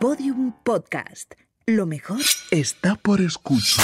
[0.00, 1.34] Podium Podcast.
[1.66, 3.82] Lo mejor está por escucho.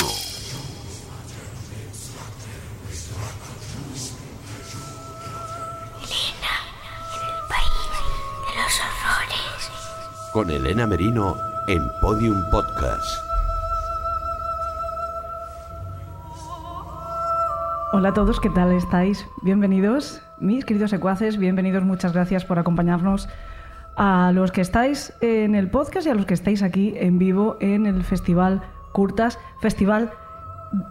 [8.48, 9.70] los horrores.
[10.32, 11.36] Con Elena Merino
[11.68, 13.04] en Podium Podcast.
[17.92, 19.26] Hola a todos, ¿qué tal estáis?
[19.42, 23.28] Bienvenidos, mis queridos secuaces, bienvenidos, muchas gracias por acompañarnos
[23.96, 27.56] a los que estáis en el podcast y a los que estáis aquí en vivo
[27.60, 30.10] en el Festival Curtas, Festival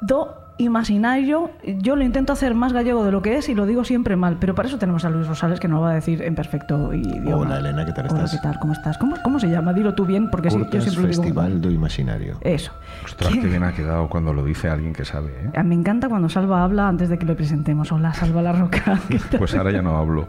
[0.02, 1.52] do Imaginario.
[1.66, 4.38] Yo lo intento hacer más gallego de lo que es y lo digo siempre mal,
[4.40, 6.94] pero para eso tenemos a Luis Rosales que nos lo va a decir en perfecto
[6.94, 7.36] idioma.
[7.38, 8.32] Hola, Elena, ¿qué tal Hola, estás?
[8.32, 8.60] ¿qué tal?
[8.60, 8.98] ¿Cómo estás?
[8.98, 9.74] ¿Cómo, cómo se llama?
[9.74, 12.38] Dilo tú bien, porque sí, yo siempre lo digo Festival do Imaginario.
[12.42, 12.72] Eso.
[13.04, 15.64] Ostras, qué bien ha quedado cuando lo dice alguien que sabe, ¿eh?
[15.64, 17.92] Me encanta cuando Salva habla antes de que le presentemos.
[17.92, 19.00] Hola, Salva la Roca.
[19.38, 20.28] Pues ahora ya no hablo.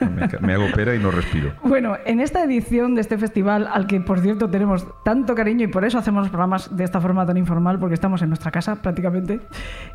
[0.00, 1.52] Me, me hago pera y no respiro.
[1.62, 5.68] Bueno, en esta edición de este festival, al que por cierto tenemos tanto cariño y
[5.68, 8.76] por eso hacemos los programas de esta forma tan informal, porque estamos en nuestra casa
[8.76, 9.40] prácticamente,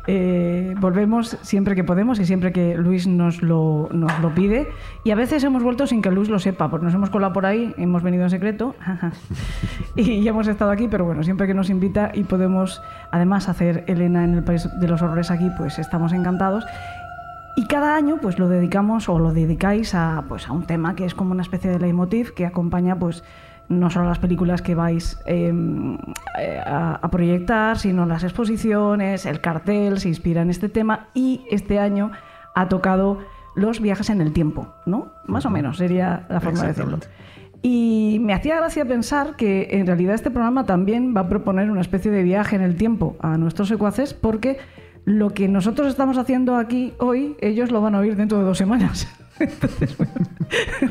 [0.06, 4.68] eh, volvemos siempre que podemos y siempre que Luis nos lo, nos lo pide.
[5.04, 7.46] Y a veces hemos vuelto sin que Luis lo sepa, porque nos hemos colado por
[7.46, 8.74] ahí, hemos venido en secreto
[9.96, 14.24] y hemos estado aquí, pero bueno, siempre que nos invita y podemos además hacer Elena
[14.24, 16.64] en el País de los Horrores aquí, pues estamos encantados.
[17.56, 21.04] Y cada año pues lo dedicamos o lo dedicáis a, pues, a un tema que
[21.04, 23.22] es como una especie de leitmotiv que acompaña pues
[23.70, 25.54] no solo las películas que vais eh,
[26.38, 31.42] eh, a, a proyectar, sino las exposiciones, el cartel se inspira en este tema y
[31.50, 32.10] este año
[32.54, 33.20] ha tocado
[33.54, 35.12] los viajes en el tiempo, ¿no?
[35.26, 36.98] Más o menos sería la forma de decirlo.
[37.62, 41.82] Y me hacía gracia pensar que en realidad este programa también va a proponer una
[41.82, 44.58] especie de viaje en el tiempo a nuestros secuaces porque
[45.04, 48.58] lo que nosotros estamos haciendo aquí hoy, ellos lo van a oír dentro de dos
[48.58, 49.08] semanas.
[49.40, 50.12] Entonces, bueno,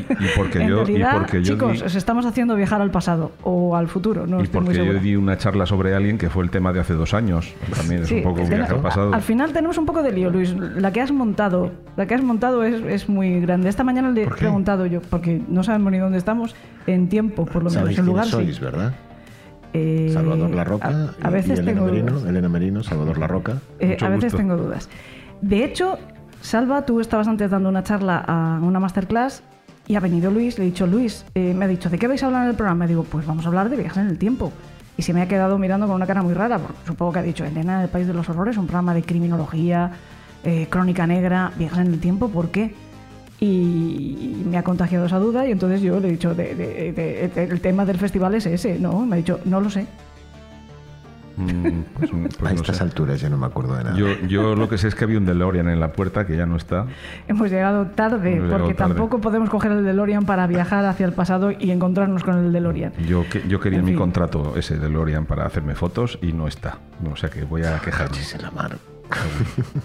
[0.09, 2.91] Y porque en yo, y realidad, porque yo chicos, di, os estamos haciendo viajar al
[2.91, 4.99] pasado o al futuro, no y estoy muy porque yo segura.
[5.01, 7.53] di una charla sobre alguien que fue el tema de hace dos años.
[7.75, 9.13] También es Sí, un poco un viaje al pasado.
[9.13, 10.55] Al final tenemos un poco de lío, Luis.
[10.57, 13.69] La que has montado, la que has montado es, es muy grande.
[13.69, 16.55] Esta mañana le he preguntado yo, porque no sabemos ni dónde estamos
[16.87, 18.61] en tiempo, por lo menos en lugar sois, sí.
[18.61, 18.93] ¿verdad?
[19.73, 22.11] Eh, Salvador La Roca a, a y- veces y Elena tengo Merino.
[22.13, 22.29] dudas.
[22.29, 23.57] Elena Merino, Salvador La Roca.
[23.79, 24.37] Eh, a veces gusto.
[24.37, 24.89] tengo dudas.
[25.41, 25.99] De hecho,
[26.41, 29.43] Salva, tú estabas antes dando una charla a una masterclass
[29.87, 30.57] y ha venido Luis.
[30.57, 32.55] Le he dicho, Luis, eh, me ha dicho, ¿de qué vais a hablar en el
[32.55, 32.85] programa?
[32.85, 34.51] Y digo, pues vamos a hablar de viajes en el tiempo.
[34.97, 37.23] Y se me ha quedado mirando con una cara muy rara, porque supongo que ha
[37.23, 39.91] dicho, Elena, en el País de los Horrores, un programa de criminología,
[40.43, 42.73] eh, crónica negra, viajes en el tiempo, ¿por qué?
[43.39, 47.43] Y me ha contagiado esa duda y entonces yo le he dicho, de- de- de-
[47.45, 49.05] el tema del festival es ese, ¿no?
[49.05, 49.85] Me ha dicho, no lo sé.
[51.39, 52.83] Mm, pues, un- pues a no estas sé.
[52.83, 53.95] alturas ya no me acuerdo de nada.
[53.97, 56.45] Yo, yo lo que sé es que había un DeLorean en la puerta que ya
[56.45, 56.85] no está.
[57.27, 58.93] Hemos llegado tarde, Hemos llegado porque tarde.
[58.95, 62.93] tampoco podemos coger el DeLorean para viajar hacia el pasado y encontrarnos con el DeLorean.
[63.07, 63.99] Yo, que- yo quería En mi fin.
[63.99, 66.79] contrato ese DeLorean para hacerme fotos y no está.
[67.11, 68.09] O sea que voy a quejarme.
[68.11, 68.75] Cachis en la mano.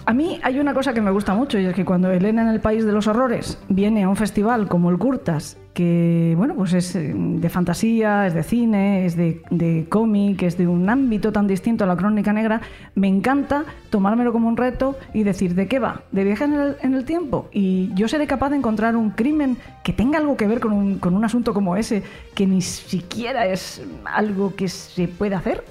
[0.05, 2.49] A mí hay una cosa que me gusta mucho y es que cuando Elena en
[2.49, 6.73] el País de los Horrores viene a un festival como el Curtas, que bueno, pues
[6.73, 11.31] es eh, de fantasía, es de cine, es de, de cómic, es de un ámbito
[11.31, 12.61] tan distinto a la crónica negra,
[12.93, 16.03] me encanta tomármelo como un reto y decir, ¿de qué va?
[16.11, 17.49] ¿De viajes en el, en el tiempo?
[17.51, 20.99] Y yo seré capaz de encontrar un crimen que tenga algo que ver con un,
[20.99, 22.03] con un asunto como ese,
[22.33, 25.63] que ni siquiera es algo que se puede hacer.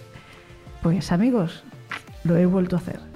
[0.83, 1.65] Pues amigos,
[2.25, 3.14] lo he vuelto a hacer.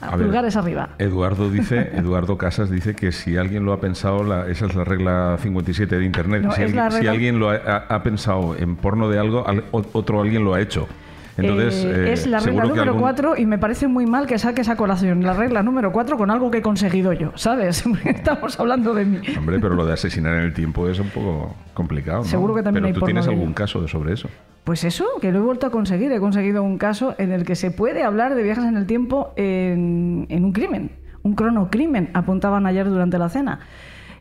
[0.00, 0.90] A ver, Pulgares arriba.
[0.98, 4.84] Eduardo dice, Eduardo Casas dice que si alguien lo ha pensado, la- esa es la
[4.84, 6.42] regla 57 de Internet.
[6.42, 9.64] No, si, alguien, si alguien lo ha, ha- ha pensado en porno de algo, al-
[9.72, 10.88] otro alguien lo ha hecho.
[11.40, 14.38] Entonces, Eh, eh, es la regla número algún- 4 y me parece muy mal que
[14.38, 17.84] saques a colación la regla número 4 con algo que he conseguido yo, ¿sabes?
[18.04, 19.18] Estamos hablando de mí.
[19.38, 22.18] Hombre, pero lo de asesinar en el tiempo es un poco complicado.
[22.18, 22.24] ¿no?
[22.24, 24.28] Seguro que también pero hay tú tienes algún caso de sobre eso.
[24.64, 26.12] Pues eso, que lo he vuelto a conseguir.
[26.12, 29.32] He conseguido un caso en el que se puede hablar de viajes en el tiempo
[29.36, 30.90] en, en un crimen.
[31.22, 33.60] Un cronocrimen, apuntaban ayer durante la cena.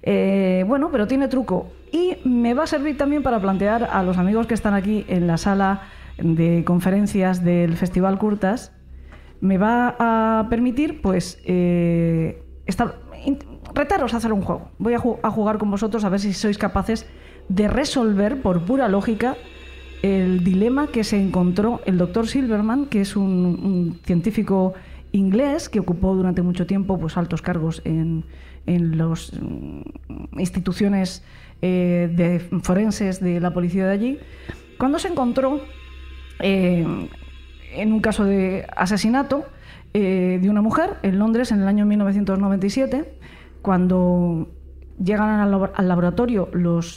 [0.01, 1.71] Eh, bueno, pero tiene truco.
[1.91, 5.27] Y me va a servir también para plantear a los amigos que están aquí en
[5.27, 5.81] la sala
[6.21, 8.71] de conferencias del Festival Curtas,
[9.41, 12.99] me va a permitir, pues, eh, estar-
[13.73, 14.69] retaros a hacer un juego.
[14.79, 17.05] Voy a, ju- a jugar con vosotros a ver si sois capaces
[17.47, 19.35] de resolver por pura lógica
[20.01, 24.73] el dilema que se encontró el doctor Silverman, que es un, científico
[25.11, 28.23] inglés que ocupó durante mucho tiempo pues, altos cargos en,
[28.65, 29.31] en las
[30.37, 31.23] instituciones
[31.61, 34.19] eh, forenses de la policía de allí,
[34.77, 35.61] cuando se encontró
[36.39, 36.85] eh,
[37.73, 39.45] en un caso de asesinato
[39.93, 43.13] eh, de una mujer en Londres en el año 1997,
[43.61, 44.49] cuando
[45.03, 46.49] llegan al, labo- al laboratorio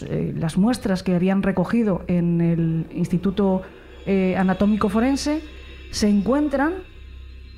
[0.08, 3.62] eh, las muestras que habían recogido en el Instituto
[4.06, 5.40] eh, Anatómico Forense,
[5.90, 6.72] se encuentran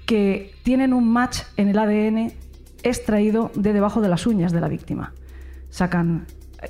[0.06, 2.32] que tienen un match en el ADN
[2.82, 5.14] extraído de debajo de las uñas de la víctima.
[5.70, 6.26] Sacan,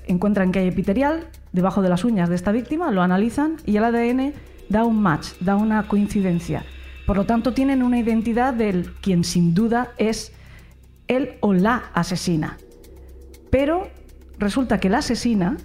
[0.07, 3.85] encuentran que hay epitelial debajo de las uñas de esta víctima, lo analizan y el
[3.85, 4.33] ADN
[4.69, 6.65] da un match, da una coincidencia.
[7.07, 10.33] Por lo tanto, tienen una identidad del quien sin duda es
[11.09, 12.57] él o la asesina.
[13.51, 13.89] Pero
[14.39, 15.57] resulta que la asesina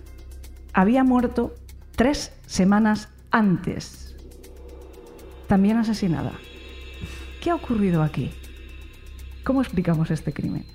[0.73, 1.55] había muerto
[1.95, 4.15] tres semanas antes.
[5.47, 6.33] También asesinada.
[7.41, 8.31] ¿Qué ha ocurrido aquí?
[9.43, 10.65] ¿Cómo explicamos este crimen?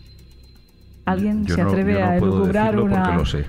[1.05, 3.17] ¿Alguien Yo se no- atreve yo no a puedo elucubrar decirlo una.?
[3.17, 3.45] lo sé.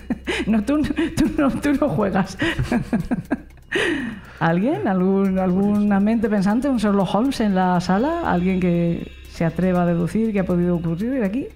[0.46, 0.80] no, tú,
[1.16, 2.38] tú no, tú no juegas.
[4.40, 4.88] ¿Alguien?
[4.88, 6.68] ¿Algún, ¿Alguna mente pensante?
[6.68, 8.30] ¿Un Sherlock Holmes en la sala?
[8.30, 11.46] ¿Alguien que se atreva a deducir qué ha podido ocurrir aquí?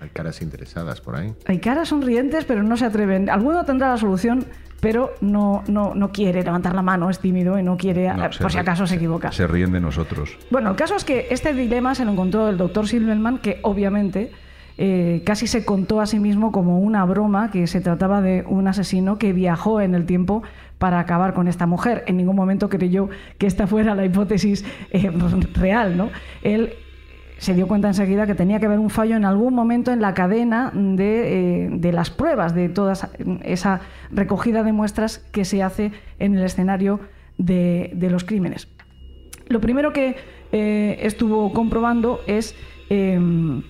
[0.00, 1.32] Hay caras interesadas por ahí.
[1.46, 3.30] Hay caras sonrientes, pero no se atreven.
[3.30, 4.44] Alguno tendrá la solución,
[4.80, 8.30] pero no, no, no quiere levantar la mano, es tímido y no quiere, No, eh,
[8.38, 9.32] por si acaso se equivoca.
[9.32, 10.36] Se ríen de nosotros.
[10.50, 14.30] Bueno, el caso es que este dilema se lo encontró el doctor Silverman, que obviamente
[14.78, 18.68] eh, casi se contó a sí mismo como una broma, que se trataba de un
[18.68, 20.42] asesino que viajó en el tiempo
[20.78, 22.04] para acabar con esta mujer.
[22.06, 23.08] En ningún momento creyó
[23.38, 25.10] que esta fuera la hipótesis eh,
[25.54, 26.10] real, ¿no?
[26.42, 26.74] Él
[27.38, 30.14] se dio cuenta enseguida que tenía que haber un fallo en algún momento en la
[30.14, 33.10] cadena de, eh, de las pruebas, de toda esa-
[33.42, 33.80] esa
[34.10, 37.00] recogida de muestras que se hace en el escenario
[37.36, 38.68] de- de los crímenes.
[39.48, 40.16] Lo primero que
[40.52, 42.54] eh, estuvo comprobando es
[42.88, 43.62] em,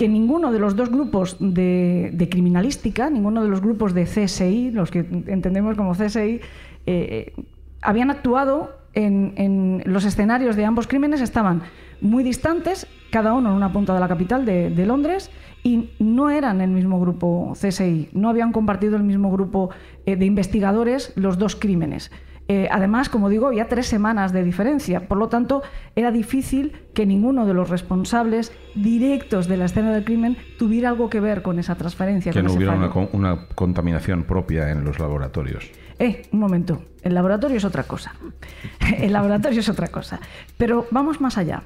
[0.00, 4.90] que ninguno de los dos grupos de, criminalística, ninguno de los grupos de CSI, los
[4.90, 6.40] que entendemos como CSI,
[6.86, 7.34] eh,
[7.82, 11.64] habían actuado en, los escenarios de ambos crímenes, estaban
[12.00, 15.30] muy distantes, cada uno en una punta de la capital de, de Londres,
[15.62, 19.68] y no eran el mismo grupo CSI, no habían compartido el mismo grupo
[20.06, 22.10] eh, de investigadores los dos crímenes.
[22.52, 25.62] Eh, además, como digo, había tres semanas de diferencia, por lo tanto,
[25.94, 31.08] era difícil que ninguno de los responsables directos de la escena del crimen tuviera algo
[31.08, 32.32] que ver con esa transferencia.
[32.32, 35.70] Que con no ese hubiera una contaminación propia en los laboratorios.
[36.00, 36.82] Eh, un momento.
[37.02, 38.16] El laboratorio es otra cosa.
[38.98, 40.18] El laboratorio es otra cosa.
[40.56, 41.62] Pero vamos más allá.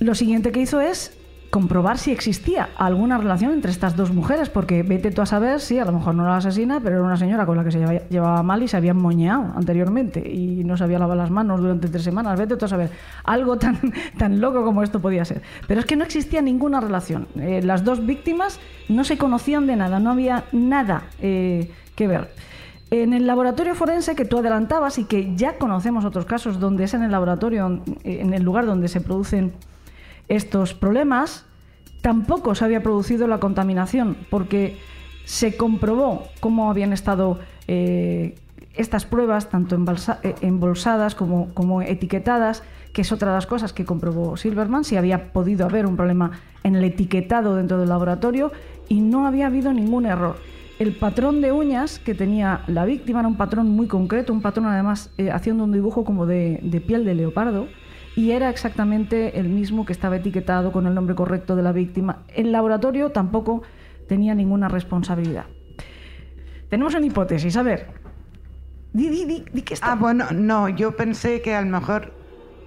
[0.00, 1.17] Lo siguiente que hizo es
[1.50, 5.78] comprobar si existía alguna relación entre estas dos mujeres, porque vete tú a saber si
[5.78, 7.78] a lo mejor no era la asesina, pero era una señora con la que se
[7.78, 11.60] llevaba, llevaba mal y se habían moñeado anteriormente y no se había lavado las manos
[11.60, 12.38] durante tres semanas.
[12.38, 12.90] Vete tú a saber.
[13.24, 13.78] Algo tan,
[14.18, 15.42] tan loco como esto podía ser.
[15.66, 17.28] Pero es que no existía ninguna relación.
[17.36, 22.30] Eh, las dos víctimas no se conocían de nada, no había nada eh, que ver.
[22.90, 26.94] En el laboratorio forense que tú adelantabas y que ya conocemos otros casos donde es
[26.94, 29.52] en el laboratorio, en el lugar donde se producen
[30.28, 31.46] estos problemas,
[32.00, 34.78] tampoco se había producido la contaminación porque
[35.24, 38.34] se comprobó cómo habían estado eh,
[38.74, 44.36] estas pruebas, tanto eh, embolsadas como, etiquetadas, que es otra de las cosas que comprobó
[44.36, 46.32] Silverman, si había podido haber un problema
[46.62, 48.52] en el etiquetado dentro del laboratorio
[48.88, 50.36] y no había habido ningún error.
[50.78, 54.66] El patrón de uñas que tenía la víctima era un patrón muy concreto, un patrón
[54.66, 57.66] además eh, haciendo un dibujo como de piel de leopardo
[58.18, 62.24] y era exactamente el mismo que estaba etiquetado con el nombre correcto de la víctima.
[62.34, 63.62] El laboratorio tampoco
[64.08, 65.44] tenía ninguna responsabilidad.
[66.68, 67.86] Tenemos una hipótesis, a ver.
[68.92, 69.92] Di, di, di, di que está.
[69.92, 72.12] Ah, bueno, no, yo pensé que a lo mejor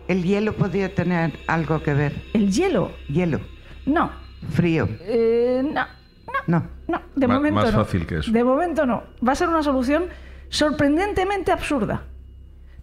[0.07, 2.13] el hielo podía tener algo que ver.
[2.33, 2.91] El hielo.
[3.09, 3.41] Hielo,
[3.85, 4.09] No.
[4.51, 5.85] frío, Eh, no.
[6.47, 6.63] no.
[6.87, 7.83] No, de Ma- momento más no.
[7.83, 8.31] fácil que eso.
[8.31, 9.03] De momento no.
[9.27, 10.05] Va a ser una solución
[10.47, 12.03] sorprendentemente absurda.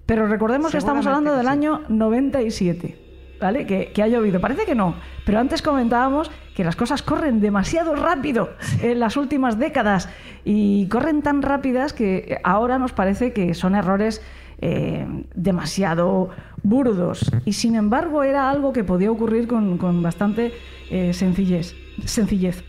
[0.08, 2.98] Pero recordemos que estamos hablando del Seguramente año 97,
[3.38, 3.66] ¿vale?
[3.66, 4.40] Que, que ha llovido.
[4.40, 4.94] Parece que no,
[5.26, 8.48] pero antes comentábamos que las cosas corren demasiado rápido
[8.80, 10.08] en las últimas décadas
[10.46, 14.22] y corren tan rápidas que ahora nos parece que son errores
[14.62, 16.30] eh, demasiado
[16.62, 17.30] burdos.
[17.44, 20.54] Y sin embargo era algo que podía ocurrir con, con bastante
[20.90, 21.74] eh, sencillez.
[22.06, 22.64] sencillez.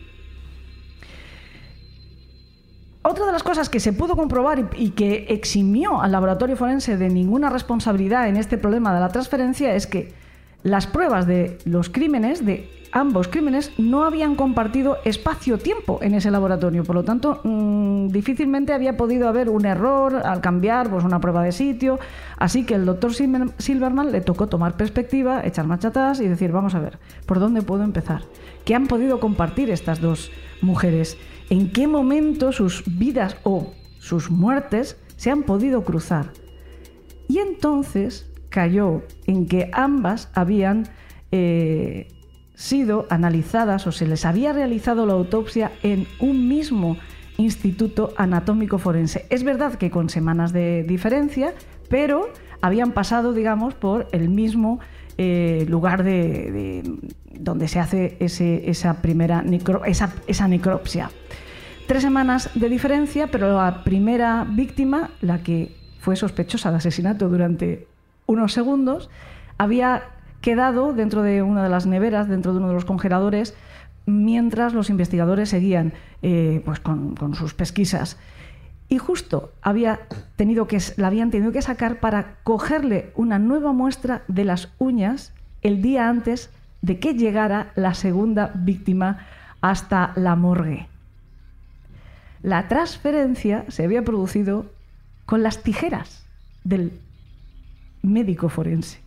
[3.02, 7.08] Otra de las cosas que se pudo comprobar y, que eximió al laboratorio forense de
[7.10, 10.14] ninguna responsabilidad en este problema de la transferencia es que
[10.64, 16.84] las pruebas de los crímenes, de ambos crímenes, no habían compartido espacio-tiempo en ese laboratorio.
[16.84, 21.42] Por lo tanto, mm, difícilmente había podido haber un error al cambiar pues, una prueba
[21.44, 22.00] de sitio.
[22.38, 26.52] Así que el doctor Silver- Silverman le tocó tomar perspectiva, echar marcha atrás y decir,
[26.52, 28.24] vamos a ver, ¿por dónde puedo empezar?
[28.66, 31.18] ¿Qué han podido compartir estas dos mujeres?
[31.50, 36.32] ¿En qué momento sus vidas o sus muertes se han podido cruzar?
[37.28, 40.88] Y entonces cayó en que ambas habían
[41.32, 42.08] eh,
[42.54, 46.98] sido analizadas o se les había realizado la autopsia en un mismo
[47.38, 49.26] instituto anatómico forense.
[49.30, 51.54] Es verdad que con semanas de diferencia,
[51.90, 52.30] pero
[52.62, 54.80] habían pasado, digamos, por el mismo
[55.22, 56.84] eh, lugar de, de-
[57.38, 59.44] donde se hace esa primera
[59.86, 61.12] esa, necropsia.
[61.88, 67.86] Tres semanas de diferencia, pero la primera víctima, la que fue sospechosa de asesinato durante
[68.28, 69.10] unos segundos,
[69.58, 70.04] había
[70.40, 73.56] quedado dentro de una de las neveras, dentro de uno de los congeladores,
[74.06, 78.18] mientras los investigadores seguían eh, pues con sus pesquisas.
[78.90, 80.00] Y justo había
[80.36, 85.32] tenido que, la habían tenido que sacar para cogerle una nueva muestra de las uñas
[85.62, 86.50] el día antes
[86.82, 89.28] de que llegara la segunda víctima
[89.62, 90.88] hasta la morgue.
[92.42, 94.66] La transferencia se había producido
[95.26, 96.26] con las tijeras
[96.64, 97.00] del
[98.02, 99.00] médico forense.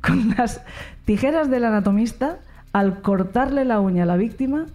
[0.00, 0.62] Con las
[1.04, 2.38] tijeras del anatomista,
[2.72, 4.66] al cortarle la uña a la víctima,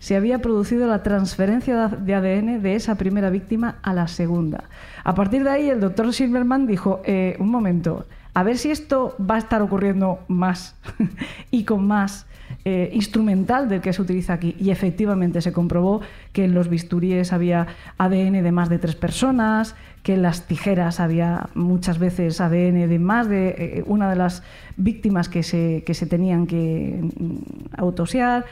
[0.00, 4.64] se había producido la transferencia de ADN de esa primera víctima a la segunda.
[5.04, 9.14] A partir de ahí, el doctor Silverman dijo, eh, un momento, a ver si esto
[9.18, 10.74] va a estar ocurriendo más
[11.50, 12.26] y con más
[12.64, 14.56] eh, instrumental del que se utiliza aquí.
[14.58, 16.00] Y efectivamente se comprobó
[16.32, 17.66] que en los bisturíes había
[17.98, 22.98] ADN de más de tres personas, que en las tijeras había muchas veces ADN de
[22.98, 24.42] más de eh, una de las
[24.78, 27.36] víctimas que se, que se tenían que mm,
[27.76, 28.46] autopsiar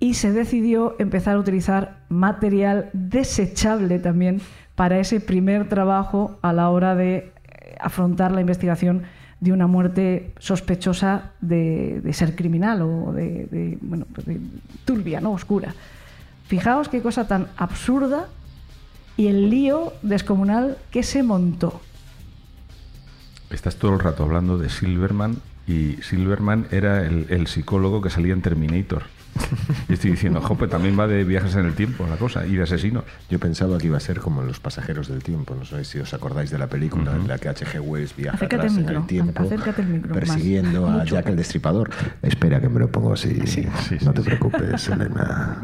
[0.00, 4.40] y se decidió empezar a utilizar material desechable también
[4.74, 9.02] para ese primer trabajo a la hora de eh, afrontar la investigación
[9.40, 14.40] de una muerte sospechosa de, ser criminal o de, bueno, pues de
[14.86, 15.32] turbia, ¿no?
[15.32, 15.74] oscura.
[16.46, 18.28] Fijaos qué cosa tan absurda
[19.16, 21.80] y el lío descomunal que se montó.
[23.50, 28.42] Estás todo el rato hablando de Silverman y Silverman era el psicólogo que salía en
[28.42, 29.04] Terminator.
[29.88, 32.62] Y estoy diciendo, jope, también va de viajes en el tiempo la cosa y de
[32.62, 33.04] asesinos.
[33.28, 35.54] Yo pensaba que iba a ser como en Los Pasajeros del Tiempo.
[35.54, 37.80] No sé si os acordáis de la película en la que H.G.
[37.80, 40.18] Wells viaja Acércate atrás al en micro, el tiempo acércate al micro, más.
[40.18, 41.16] persiguiendo a Mucho.
[41.16, 41.90] Jack el Destripador.
[42.22, 43.46] Espera que me lo pongo así.
[43.46, 44.22] sí, no sí, te sí.
[44.24, 45.62] preocupes, Elena.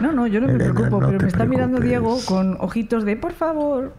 [0.00, 1.80] No, no, yo no me preocupo, no pero me está mirando.
[1.80, 3.94] Diego con ojitos de, por favor.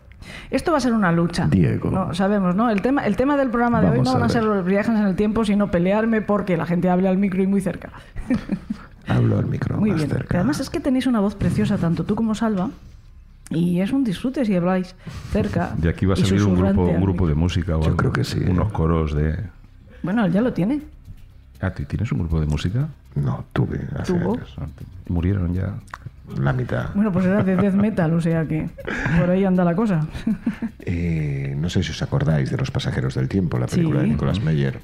[0.52, 1.48] Esto va a ser una lucha.
[1.50, 1.90] Diego.
[1.92, 2.70] No, sabemos, ¿no?
[2.70, 5.06] El tema, el tema del programa de hoy no van a ser los viajes en
[5.06, 7.92] el tiempo, sino pelearme porque la gente hable al micro y muy cerca.
[9.10, 10.10] Hablo al micro Muy más bien.
[10.12, 10.38] cerca.
[10.38, 12.70] Además es que tenéis una voz preciosa, tanto tú como Salva.
[13.52, 14.96] Y es un disfrute si habláis
[15.32, 15.74] cerca.
[15.78, 17.98] De aquí va a salir un grupo, un grupo de música o Yo algo.
[17.98, 18.40] creo que sí.
[18.48, 19.38] Unos coros de...
[20.04, 20.82] Bueno, él ya lo tiene.
[21.60, 22.88] Ah, ¿tú ¿tienes un grupo de música?
[23.16, 24.36] No, tuve hace ¿Tuvo?
[24.36, 24.54] años.
[24.60, 24.68] Ah,
[25.10, 25.74] Murieron ya.
[26.40, 26.90] La mitad.
[26.94, 28.70] Bueno, pues era de death metal, o sea que
[29.20, 30.06] por ahí anda la cosa.
[30.92, 34.06] Eh, no sé si os acordáis de Los Pasajeros del Tiempo, la película Sí.
[34.08, 34.80] de Nicolas Meyer.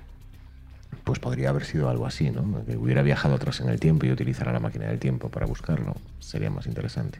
[1.05, 2.65] Pues podría haber sido algo así, ¿no?
[2.65, 5.95] Que hubiera viajado atrás en el tiempo y utilizara la máquina del tiempo para buscarlo.
[6.19, 7.19] Sería más interesante.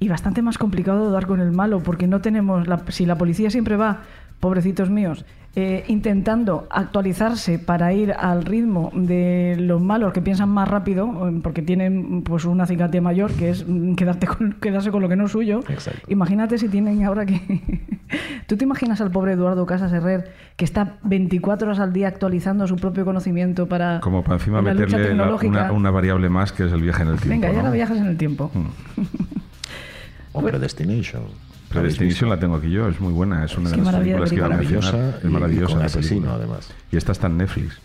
[0.00, 2.66] Y bastante más complicado dar con el malo, porque no tenemos.
[2.66, 4.02] La, si la policía siempre va,
[4.40, 10.66] pobrecitos míos, eh, intentando actualizarse para ir al ritmo de los malos que piensan más
[10.66, 15.02] rápido, eh, porque tienen pues una cicatría mayor, que es mm, quedarte con, quedarse con
[15.02, 15.60] lo que no es suyo.
[15.68, 16.00] Exacto.
[16.08, 17.38] Imagínate si tienen ahora que.
[18.46, 22.66] ¿Tú te imaginas al pobre Eduardo Casas Herrer que está 24 horas al día actualizando
[22.66, 24.00] su propio conocimiento para.
[24.00, 27.20] Como para encima meterle la- una, una variable más que es el viaje en el
[27.20, 27.40] tiempo.
[27.46, 27.72] Venga, ya ¿no?
[27.72, 28.50] viajas en el tiempo.
[30.34, 31.22] O Predestination.
[31.24, 34.46] Predestination la tengo aquí yo, es muy buena, es una de las películas que iba
[34.46, 34.92] a mencionar.
[34.94, 36.70] Maravillosa Es maravillosa con la asesino, además.
[36.90, 37.78] Y esta está en Netflix.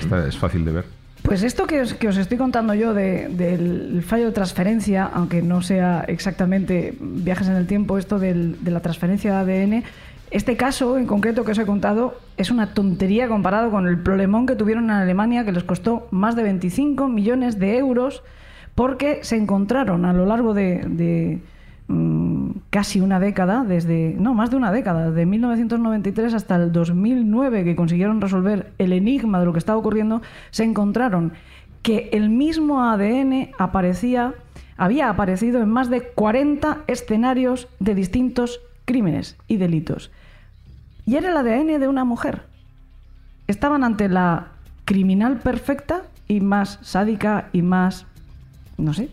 [0.00, 0.84] Esta es fácil de ver.
[1.22, 5.42] Pues esto que os, que os estoy contando yo de- del fallo de transferencia, aunque
[5.42, 9.82] no sea exactamente viajes en el tiempo, esto del- de la transferencia de ADN,
[10.30, 14.46] este caso en concreto que os he contado es una tontería comparado con el problemón
[14.46, 18.22] que tuvieron en Alemania, que les costó más de 25 millones de euros,
[18.74, 21.40] porque se encontraron a lo largo de, de,
[22.70, 27.76] casi una década, desde, no, más de una década, de 1993 hasta el 2009, que
[27.76, 31.32] consiguieron resolver el enigma de lo que estaba ocurriendo, se encontraron
[31.82, 34.34] que el mismo ADN aparecía,
[34.76, 40.10] había aparecido en más de 40 escenarios de distintos crímenes y delitos.
[41.06, 42.42] Y era el ADN de una mujer.
[43.46, 44.48] Estaban ante la
[44.84, 48.06] criminal perfecta y más sádica y más,
[48.76, 49.08] no sé,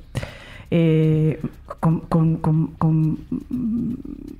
[0.75, 1.39] eh,
[1.79, 3.19] con, con- con- con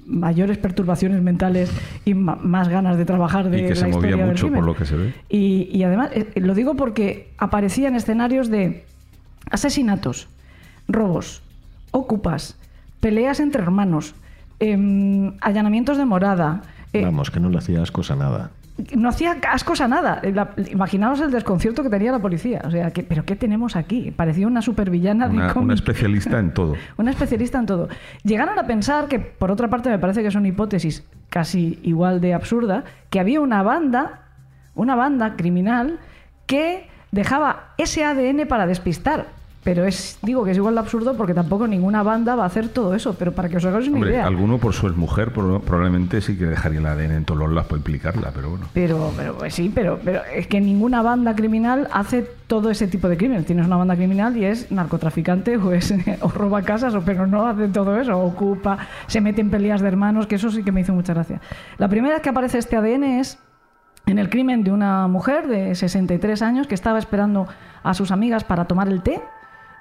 [0.08, 1.70] mayores perturbaciones mentales
[2.06, 4.76] y ma- más ganas de trabajar de Y que la se movía mucho, por lo
[4.76, 5.14] que se ve.
[5.30, 8.84] Y, y además, eh, lo digo porque aparecían escenarios de
[9.52, 10.28] asesinatos,
[10.88, 11.44] robos,
[11.92, 12.58] ocupas,
[13.00, 14.16] peleas entre hermanos,
[14.60, 16.64] em, allanamientos de morada.
[16.94, 18.50] eh, Vamos, que no le hacías cosa nada.
[18.96, 20.22] No hacía ascos a nada.
[20.34, 22.62] La- imaginaos el desconcierto que tenía la policía.
[22.66, 24.12] O sea, que, ¿pero qué tenemos aquí?
[24.12, 25.66] Parecía una supervillana de Una, cómic.
[25.66, 26.76] una especialista en todo.
[26.98, 27.88] Una especialista en todo.
[28.24, 32.20] Llegaron a pensar que, por otra parte, me parece que es una hipótesis casi igual
[32.22, 34.22] de absurda, que había una banda,
[34.76, 36.00] una banda criminal
[36.48, 39.28] que dejaba ese ADN para despistar.
[39.64, 42.68] Pero es, digo que es igual de absurdo porque tampoco ninguna banda va a hacer
[42.70, 43.14] todo eso.
[43.14, 44.28] Pero para que os hagáis una Hombre, idea.
[44.28, 47.78] alguno por su mujer probablemente sí que dejaría el ADN en todos los lados para
[47.78, 48.66] implicarla, pero bueno.
[48.74, 53.08] Pero, pero pues sí, pero, pero es que ninguna banda criminal hace todo ese tipo
[53.08, 53.46] de crímenes.
[53.46, 57.48] Tienes una banda criminal y es narcotraficante o, es, o roba casas, o, pero no
[57.48, 58.78] hace todo eso, ocupa,
[59.08, 61.40] se mete en peleas de hermanos, que eso sí que me hizo mucha gracia.
[61.78, 63.40] La primera vez que aparece este ADN es
[64.06, 67.48] en el crimen de una mujer de 63 años que estaba esperando
[67.84, 69.22] a sus amigas para tomar el té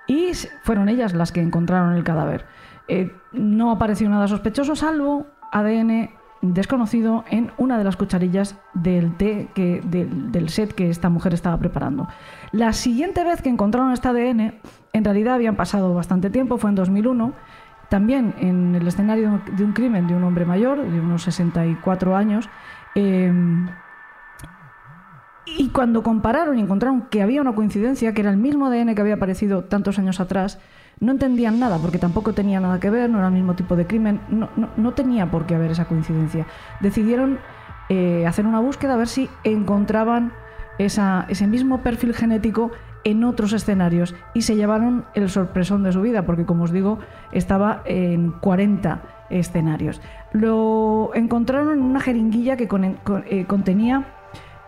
[0.06, 0.32] y
[0.62, 2.46] fueron ellas las que encontraron el cadáver.
[2.88, 6.10] Eh, no apareció nada sospechoso, salvo ADN
[6.42, 11.34] desconocido en una de las cucharillas del té que, del, del set que esta mujer
[11.34, 12.08] estaba preparando.
[12.50, 14.54] La siguiente vez que encontraron este ADN,
[14.92, 17.32] en realidad habían pasado bastante tiempo, fue en 2001,
[17.88, 22.48] también en el escenario de un crimen de un hombre mayor, de unos 64 años.
[22.96, 23.32] eh,
[25.58, 29.00] y cuando compararon y encontraron que había una coincidencia, que era el mismo ADN que
[29.00, 30.58] había aparecido tantos años atrás,
[31.00, 33.86] no entendían nada, porque tampoco tenía nada que ver, no era el mismo tipo de
[33.86, 36.46] crimen, no, tenía por qué haber esa coincidencia.
[36.80, 37.38] Decidieron
[37.88, 40.32] eh, hacer una búsqueda a ver si encontraban
[40.78, 42.70] ese mismo perfil genético
[43.04, 46.98] en otros escenarios y se llevaron el sorpresón de su vida, porque como os digo,
[47.32, 50.00] estaba en 40 escenarios.
[50.32, 52.68] Lo encontraron en una jeringuilla que
[53.26, 54.06] eh, contenía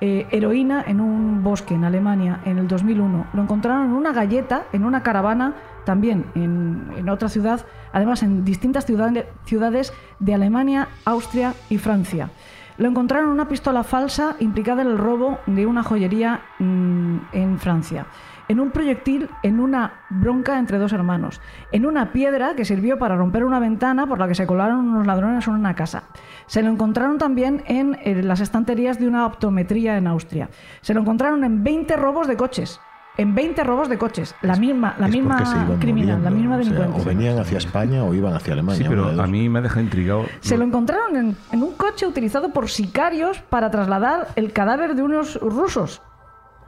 [0.06, 3.28] eh, heroína en un bosque en Alemania en el 2001.
[3.32, 5.54] Lo encontraron en una galleta, en una caravana,
[5.86, 12.28] también en, otra ciudad, además en distintas ciudades, de Alemania, Austria y Francia.
[12.76, 17.58] Lo encontraron en una pistola falsa implicada en el robo de una joyería mm, en
[17.58, 18.04] Francia.
[18.48, 21.40] En un proyectil en una bronca entre dos hermanos.
[21.72, 25.06] En una piedra que sirvió para romper una ventana por la que se colaron unos
[25.06, 26.04] ladrones en una casa.
[26.46, 30.50] Se lo encontraron también en, eh, las estanterías de una optometría en Austria.
[30.82, 32.80] Se lo encontraron en 20 robos de coches.
[33.16, 34.34] En 20 robos de coches.
[34.42, 37.00] La misma, la misma criminal, la misma o sea, delincuente.
[37.00, 38.82] O venían hacia España o iban hacia Alemania.
[38.82, 40.24] Sí, pero a mí me deja intrigado.
[40.40, 45.04] Se lo encontraron en, en un coche utilizado por sicarios para trasladar el cadáver de
[45.04, 46.02] unos rusos.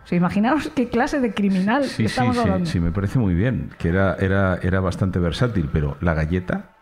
[0.06, 2.70] O sea, imaginaos qué clase de criminal Sí, sí, estamos sí, hablando.
[2.70, 6.75] sí, me parece muy bien, que era, era, era bastante versátil, pero la galleta...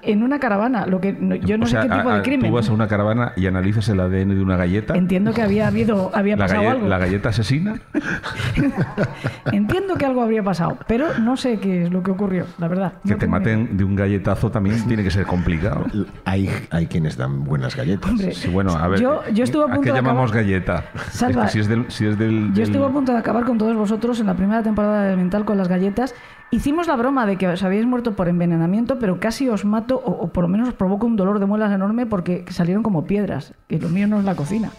[0.00, 2.18] En una caravana, lo que no- yo no o sea, sé qué tipo a- de
[2.20, 2.50] a- crimen.
[2.50, 5.66] Tú vas a una caravana y analizas el ADN de una galleta, Entiendo que había
[5.68, 6.88] habido, había la, pasado galle- algo.
[6.88, 7.74] la galleta asesina,
[9.52, 12.92] Entiendo que algo habría pasado, pero no sé qué es lo que ocurrió, la verdad.
[13.04, 13.30] que No te idea.
[13.38, 15.84] maten de un galletazo también tiene que ser complicado.
[16.24, 18.10] Hay, hay quienes dan buenas galletas.
[18.10, 20.84] Hombre, Sí, bueno, a ver, Yo- yo estuve a punto qué de llamamos acabar- galleta?
[21.10, 21.90] Salva, es que si es del...
[21.90, 24.34] Si es del, Yo del- estuve a punto de acabar con todos vosotros en la
[24.34, 26.14] primera temporada de Mental con las galletas.
[26.52, 30.12] Hicimos la broma de que os habíais muerto por envenenamiento, pero casi os mato, o,
[30.12, 33.52] o por lo menos os provoco un dolor de muelas enorme porque salieron como piedras.
[33.68, 34.70] Que lo mío no es la cocina.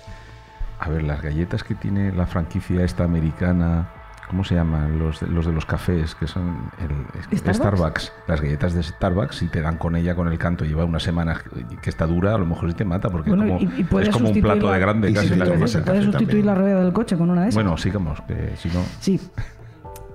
[0.79, 3.89] A ver, las galletas que tiene la franquicia esta americana,
[4.29, 4.97] ¿cómo se llaman?
[4.97, 7.57] Los, de- los de los cafés, que son el, ¿Starbucks?
[7.57, 8.13] Starbucks.
[8.27, 11.35] Las galletas de Starbucks, si te dan con ella, con el canto, lleva una semana
[11.81, 13.83] que está dura, a lo mejor sí te mata, porque Bueno, es como, y- y
[13.83, 15.83] puedes es como un plato la- de grande Y casi si la galleta.
[15.83, 16.45] Puedes sustituir también.
[16.45, 17.55] la rueda del coche con una de esas.
[17.55, 18.81] Bueno, sigamos, que si no...
[19.01, 19.19] Sí.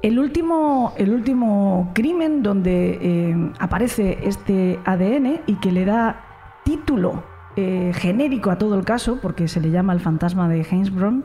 [0.03, 6.25] El último, el último crimen donde eh, aparece este ADN y que le da
[6.65, 7.23] título
[7.55, 11.25] eh, genérico a todo el caso, porque se le llama el fantasma de Hainsbron,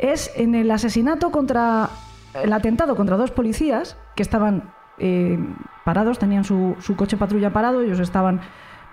[0.00, 1.90] es en el asesinato contra.
[2.34, 5.38] el atentado contra dos policías que estaban eh,
[5.84, 8.40] parados, tenían su, coche patrulla parado, ellos estaban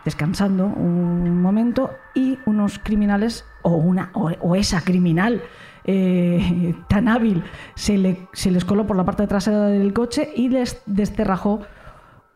[0.06, 5.42] descansando un momento y unos criminales, o, una, o esa criminal
[5.88, 7.44] eh, tan hábil,
[7.76, 11.62] se, le- les coló por la parte trasera del coche y les desterrajó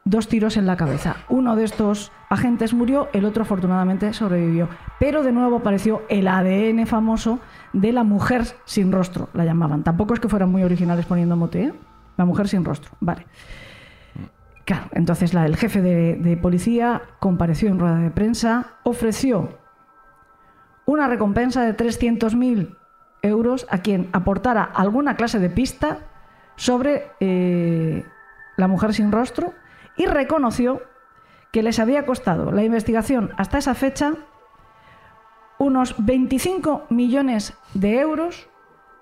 [0.03, 1.17] dos tiros en la cabeza.
[1.29, 4.67] Uno de estos agentes murió, el otro afortunadamente sobrevivió.
[4.99, 7.39] Pero de nuevo apareció el ADN famoso
[7.73, 9.83] de la mujer sin rostro, la llamaban.
[9.83, 11.73] Tampoco es que fueran muy originales poniendo mote, ¿eh?
[12.17, 13.27] La mujer sin rostro, vale.
[14.65, 19.57] Claro, entonces el jefe de, de policía compareció en rueda de prensa, ofreció
[20.85, 22.75] una recompensa de 300.000
[23.21, 25.99] euros a quien aportara alguna clase de pista
[26.55, 28.05] sobre eh,
[28.57, 29.53] la mujer sin rostro
[29.97, 30.81] y reconoció
[31.51, 34.13] que les había costado la investigación hasta esa fecha
[35.57, 38.47] unos 25 millones de euros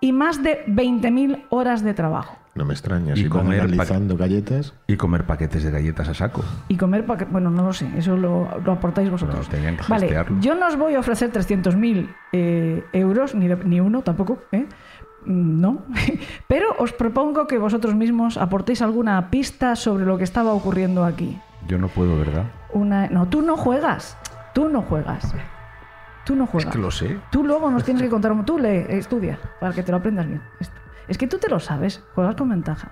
[0.01, 2.38] y más de 20.000 horas de trabajo.
[2.59, 3.13] No me extraña.
[3.13, 6.43] Y Si comer analizando galletas, Y comer paquetes de galletas a saco.
[6.67, 9.45] Y comer, pa- bueno, no lo sé, eso lo, lo aportáis vosotros.
[9.47, 10.41] No, tenían que vale, gestearlo.
[10.41, 14.65] yo no os voy a ofrecer 300.000 eh, euros, ni, de- ni uno tampoco, ¿eh?
[15.25, 15.85] Mm, No,
[16.49, 21.39] pero os propongo que vosotros mismos aportéis alguna pista sobre lo que estaba ocurriendo aquí.
[21.65, 22.43] Yo no puedo, ¿verdad?
[22.73, 23.07] Una...
[23.07, 24.17] No, tú no juegas,
[24.53, 25.33] tú no juegas,
[26.25, 26.73] tú no Es juegas.
[26.73, 27.17] que lo sé.
[27.31, 30.41] Tú luego nos tienes que contar, tú lee, estudia, para que te lo aprendas bien.
[30.59, 30.75] Esto.
[31.09, 32.91] Es que tú te lo sabes, juegas con ventaja.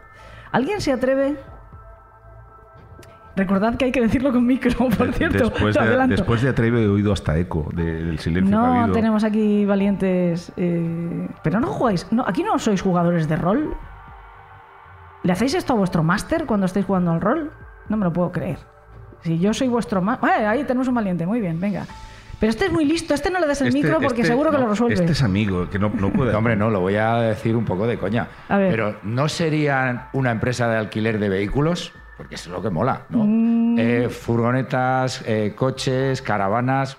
[0.51, 1.37] ¿Alguien se atreve?
[3.35, 5.49] Recordad que hay que decirlo con micro, por cierto.
[5.49, 8.93] Después de, después de Atreve he oído hasta eco de- del silencio que ha no
[8.93, 10.51] tenemos aquí valientes.
[10.57, 12.07] eh, Pero no jugáis.
[12.11, 13.75] No, aquí no sois jugadores de rol.
[15.23, 17.51] ¿Le hacéis esto a vuestro máster cuando estáis jugando al rol?
[17.89, 18.57] No me lo puedo creer.
[19.21, 20.47] Si yo soy vuestro máster.
[20.47, 21.85] ahí tenemos un valiente, muy bien, venga.
[22.39, 24.51] Pero este es muy listo, este no le des el Este- micro porque este- seguro
[24.51, 24.93] que no, lo resuelve.
[24.93, 26.33] Este es amigo, que no, no puede.
[26.35, 28.27] Hombre, no, lo voy a decir un poco de coña.
[28.47, 28.69] A ver.
[28.71, 31.93] Pero ¿no serían una empresa de alquiler de vehículos?
[32.15, 33.23] Porque eso es lo que mola, ¿no?
[33.25, 33.75] Mm.
[33.79, 36.97] Eh, furgonetas, eh, coches, caravanas.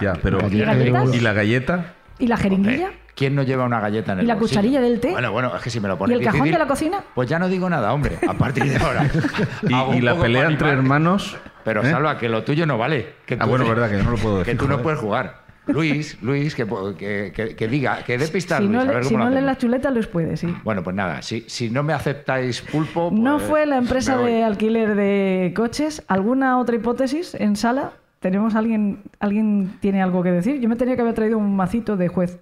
[0.00, 0.38] Ya, pero.
[0.48, 1.14] ¿Y galletas?
[1.14, 1.94] ¿Y la galleta?
[2.18, 2.90] ¿Y la jeringuilla?
[3.14, 4.60] ¿Quién no lleva una galleta en el ¿Y la bolsillo?
[4.60, 5.10] cucharilla del té?
[5.12, 7.04] Bueno, bueno, es que si me lo ¿Y pones el cajón difícil, de la cocina?
[7.14, 9.08] Pues ya no digo nada, hombre, a partir de ahora.
[9.92, 11.36] Y, y la pelea entre hermanos.
[11.64, 11.90] Pero ¿eh?
[11.90, 13.14] salva, que lo tuyo no vale.
[13.24, 15.44] Que Ah, bueno, verdad, que yo no lo puedo Que decir, tú no puedes jugar.
[15.66, 16.66] Luis, Luis, que,
[16.98, 19.30] que, que- que diga, que dé pistas, Si Luis, no, a ver si cómo no
[19.30, 19.58] lo lee la hacemos.
[19.62, 20.54] chuleta, los puede, sí.
[20.62, 23.08] Bueno, pues nada, si, si no me aceptáis pulpo...
[23.10, 26.02] No pues fue la empresa de alquiler de coches.
[26.06, 27.92] ¿Alguna otra hipótesis en sala?
[28.20, 30.60] ¿Tenemos alguien, alguien tiene algo que decir?
[30.60, 32.40] Yo me tenía que haber traído un macito de juez.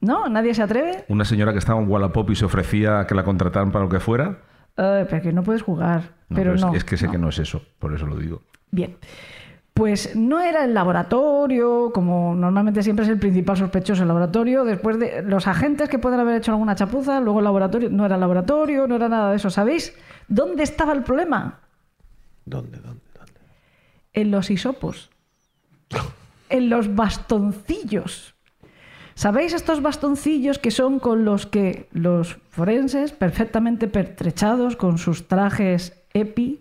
[0.00, 0.28] ¿No?
[0.28, 1.04] ¿Nadie se atreve?
[1.08, 3.90] Una señora que estaba en Wallapop y se ofrecía a que la contrataran para lo
[3.90, 4.38] que fuera.
[4.76, 6.14] Eh, pero que no puedes jugar.
[6.28, 6.74] No, pero es, no.
[6.74, 7.12] es que sé no.
[7.12, 8.42] que no es eso, por eso lo digo.
[8.70, 8.96] Bien.
[9.74, 14.64] Pues no era el laboratorio, como normalmente siempre es el principal sospechoso el laboratorio.
[14.64, 18.16] Después de los agentes que pueden haber hecho alguna chapuza, luego el laboratorio, no era
[18.16, 19.48] el laboratorio, no era nada de eso.
[19.50, 19.94] ¿Sabéis
[20.28, 21.60] dónde estaba el problema?
[22.44, 23.40] ¿dónde, dónde, dónde?
[24.12, 25.10] En los hisopos.
[26.52, 28.29] En los bastoncillos.
[29.14, 36.00] ¿Sabéis estos bastoncillos que son con los que los forenses, perfectamente pertrechados, con sus trajes
[36.14, 36.60] EPI,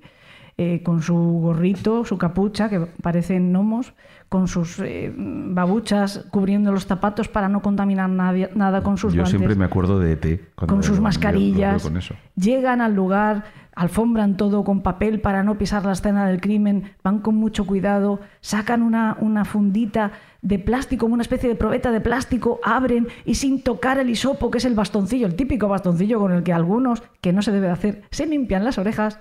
[0.57, 3.93] eh, con su gorrito, su capucha, que parecen gnomos,
[4.27, 9.21] con sus eh, babuchas cubriendo los zapatos para no contaminar nadie- nada con sus Yo
[9.21, 9.37] guantes?
[9.39, 10.41] siempre me acuerdo de ET.
[10.55, 11.97] con sus lo- lo- lo mascarillas, con
[12.35, 17.19] llegan al lugar, alfombran todo con papel para no pisar la escena del crimen, van
[17.19, 22.01] con mucho cuidado, sacan una, una fundita de plástico, como una especie de probeta de
[22.01, 26.31] plástico, abren y sin tocar el hisopo, que es el bastoncillo, el típico bastoncillo con
[26.31, 29.19] el que algunos, que no se debe de hacer, se limpian las orejas,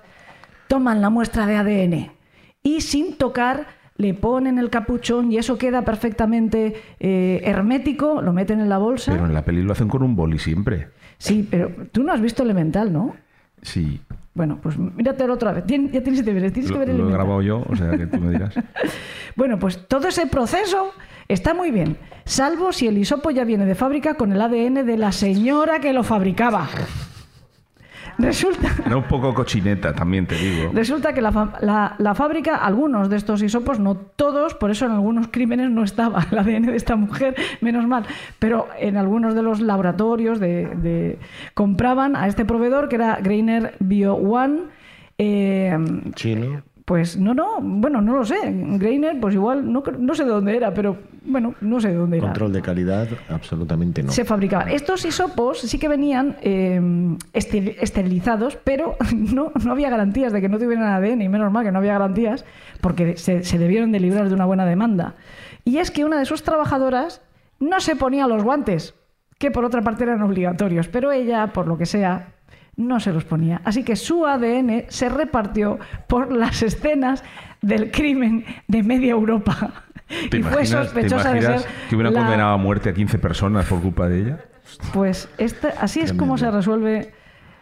[0.67, 2.11] toman la muestra de ADN
[2.63, 8.61] y sin tocar le ponen el capuchón y eso queda perfectamente eh, hermético, lo meten
[8.61, 9.11] en la bolsa.
[9.11, 10.87] Pero en la peli lo hacen con un boli siempre.
[11.17, 13.13] Sí, pero tú no has visto Elemental, ¿no?
[13.61, 13.99] Sí.
[14.39, 15.65] Bueno, pues míratelo otra vez.
[15.65, 18.07] Tien- ya tienes, deberes, tienes Lo, que ver lo he grabado yo, o sea que
[18.07, 18.55] tú me dirás.
[19.35, 20.91] Bueno, pues todo ese proceso
[21.27, 24.97] está muy bien, salvo si el hisopo ya viene de fábrica con el ADN de
[24.97, 26.69] la señora que lo fabricaba.
[28.19, 30.71] Resulta, Era un poco cochineta, también te digo.
[30.73, 34.85] resulta que la, fa- la- la fábrica, algunos de estos hisopos, no todos, por eso
[34.85, 38.05] en algunos crímenes no estaba el ADN de esta mujer, menos mal,
[38.37, 41.19] pero en algunos de los laboratorios de, de-
[41.53, 44.63] compraban a este proveedor que era Greiner Bio One.
[45.17, 45.77] eh,
[46.15, 46.61] Chino.
[46.85, 48.35] Pues no, no, bueno, no lo sé.
[48.43, 50.97] Greiner, pues igual, no, no sé de dónde era, pero
[51.29, 52.27] bueno, no sé de dónde era.
[52.27, 54.11] Control de calidad, absolutamente no.
[54.11, 54.69] Se fabricaban.
[54.69, 56.81] Estos hisopos sí que venían eh,
[57.33, 61.71] esterilizados, pero no, no había garantías de que no tuvieran ADN, y menos mal que
[61.71, 62.45] no había garantías,
[62.81, 65.15] porque se, se debieron de librar de una buena demanda.
[65.65, 67.21] Y es que una de sus trabajadoras
[67.59, 68.95] no se ponía los guantes,
[69.37, 72.33] que por otra parte eran obligatorios, pero ella, por lo que sea,
[72.79, 73.61] no se los ponía.
[73.65, 77.23] Así que su ADN se repartió por las escenas
[77.61, 79.85] del crimen de media Europa.
[80.29, 82.89] ¿Te y fue imaginas, te sospechosa de imaginas ser que hubieran la- condenado a muerte
[82.89, 84.39] a 15 personas por culpa de ella?
[84.93, 87.11] pues este- así es como se resuelve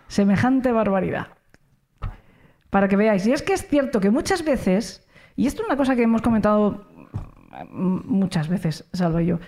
[0.08, 1.28] semejante barbaridad.
[2.70, 3.26] Para que veáis.
[3.28, 5.08] Y es que es cierto que muchas veces,
[5.38, 6.86] y esto es una cosa que hemos comentado
[7.72, 9.40] mm, muchas veces, Salvo yo,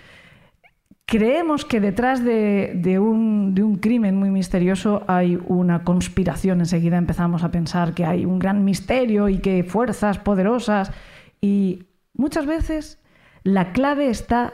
[1.04, 6.60] creemos que detrás de, de un, de un crimen muy misterioso hay una conspiración.
[6.60, 10.92] Enseguida empezamos a pensar que hay un gran misterio y que fuerzas poderosas.
[11.42, 11.84] Y
[12.20, 13.00] muchas veces
[13.42, 14.52] la clave está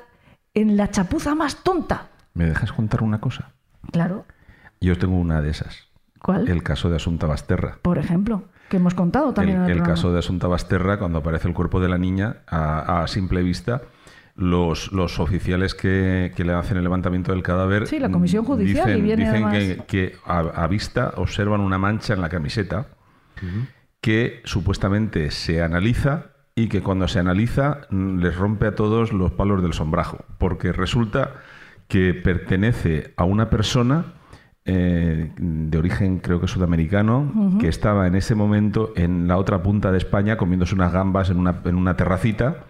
[0.55, 2.09] en la chapuza más tonta.
[2.35, 3.52] ¿Me dejas contar una cosa?
[3.92, 4.24] Claro.
[4.81, 5.88] Yo tengo una de esas.
[6.22, 6.48] ¿Cuál?
[6.48, 7.79] El caso de Asunta Basterra.
[7.83, 9.94] Por ejemplo, que hemos contado también el, en el, el programa.
[9.96, 13.83] caso de Asunta Basterra, cuando aparece el cuerpo de la niña a, a simple vista,
[14.35, 17.87] los, los oficiales que, que le hacen el levantamiento del cadáver.
[17.87, 21.12] Sí, la comisión mm, judicial, Dicen, y viene dicen que, además- que a, a vista
[21.16, 22.87] observan una mancha en la camiseta
[24.00, 29.31] que supuestamente se analiza y que cuando se analiza mm, les rompe a todos los
[29.31, 31.35] palos del sombrajo, porque resulta
[31.87, 34.14] que pertenece a una persona
[34.64, 39.92] eh, de origen creo que sudamericano, que estaba en ese momento en la otra punta
[39.92, 42.64] de España comiéndose unas gambas en una, en una terracita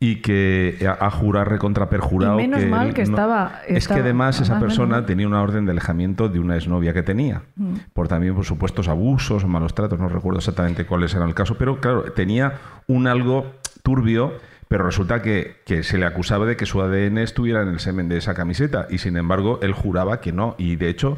[0.00, 3.88] y que ha, ha jurado recontra perjurado Y menos que mal que no- estaba- es
[3.88, 7.42] que además esa menos persona tenía una orden de alejamiento de una exnovia que tenía
[7.56, 7.74] Mm.
[7.94, 11.56] por también por supuestos abusos o malos tratos no recuerdo exactamente cuáles eran el caso
[11.58, 12.52] pero claro tenía
[12.86, 13.46] un algo
[13.82, 14.34] turbio
[14.68, 18.08] pero resulta que, que se le acusaba de que su ADN estuviera en el semen
[18.08, 21.16] de esa camiseta y sin embargo él juraba que no y de hecho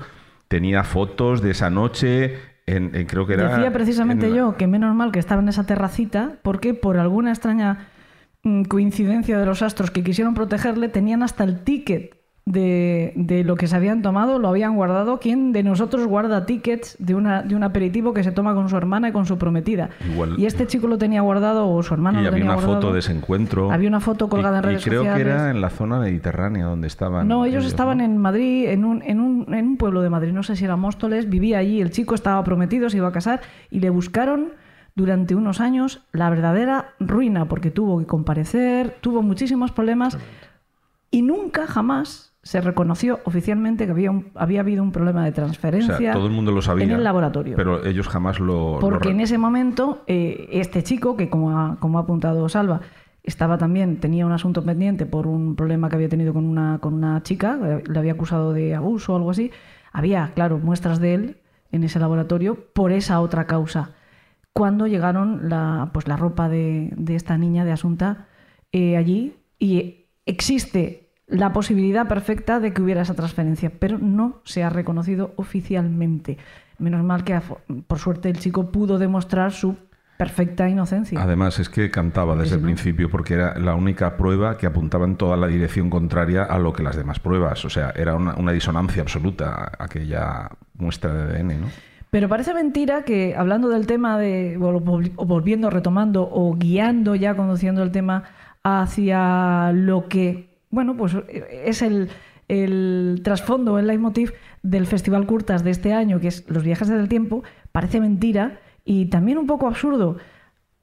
[0.49, 4.67] tenía fotos de esa noche en, en- creo que era Decía precisamente en yo que
[4.67, 7.89] menos mal que estaba en esa terracita porque por alguna extraña
[8.69, 13.69] coincidencia de los astros que quisieron protegerle tenían hasta el ticket de, de lo que
[13.69, 15.21] se habían tomado, lo habían guardado.
[15.21, 18.77] ¿Quién de nosotros guarda tickets de, una, de un aperitivo que se toma con su
[18.77, 19.91] hermana y con su prometida?
[20.11, 22.55] Igual- Y este chico lo tenía guardado o su hermano y lo había tenía una
[22.55, 22.81] guardado.
[22.81, 25.23] foto de ese encuentro Había una foto colgada Y- en redes y creo sociales.
[25.23, 28.05] que era en la zona mediterránea donde estaban No, ellos estaban ¿no?
[28.05, 30.77] en Madrid, en un, en, un, en un pueblo de Madrid, no sé si era
[30.77, 34.55] Móstoles, vivía allí, el chico estaba prometido, se iba a casar y le buscaron
[35.01, 40.17] durante unos años la verdadera ruina porque tuvo que comparecer, tuvo muchísimos problemas
[41.11, 45.35] y nunca jamás se reconoció oficialmente que había, un- había habido un problema de o
[45.35, 47.57] transferencia sea, todo el mundo lo sabía en el laboratorio.
[47.57, 51.99] pero ellos jamás lo Porque en ese momento, eh, este chico, que como ha, como
[51.99, 52.81] ha apuntado Salva,
[53.23, 56.95] estaba también, tenía un asunto pendiente por un problema que había tenido con una, con
[56.95, 59.51] una chica, le había acusado de abuso o algo así.
[59.93, 61.37] Había, claro, muestras de él
[61.73, 63.91] en ese laboratorio por esa otra causa.
[64.53, 68.27] Cuando llegaron la, pues la ropa de, de esta niña de Asunta
[68.73, 74.65] eh, allí y existe la posibilidad perfecta de que hubiera esa transferencia, pero no se
[74.65, 76.39] ha reconocido oficialmente.
[76.79, 77.41] Menos mal que,
[77.87, 79.77] por suerte, el chico pudo demostrar su
[80.19, 81.23] perfecta inocencia.
[81.23, 85.17] Además, es que cantaba desde el principio porque era la única prueba que apuntaba en
[85.17, 87.65] toda la dirección contraria a lo que las demás pruebas.
[87.65, 91.67] O sea, era una, una disonancia absoluta aquella muestra de ADN, ¿no?
[92.11, 97.15] Pero parece mentira que, hablando del tema de, o vol- o volviendo, retomando o guiando
[97.15, 98.25] ya, conduciendo el tema
[98.65, 102.11] hacia lo que, bueno, pues eh, es el,
[102.49, 107.09] el trasfondo, el leitmotiv del Festival Curtas de este año, que es los viajes del
[107.09, 110.17] tiempo, parece mentira y también un poco absurdo.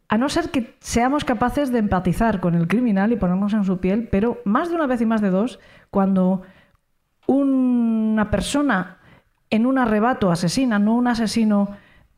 [0.09, 3.79] A no ser que seamos capaces de empatizar con el criminal y ponernos en su
[3.79, 5.59] piel, pero más de una vez y más de dos,
[5.91, 6.43] cuando
[7.27, 8.96] una persona
[9.49, 11.69] en un arrebato asesina, no un asesino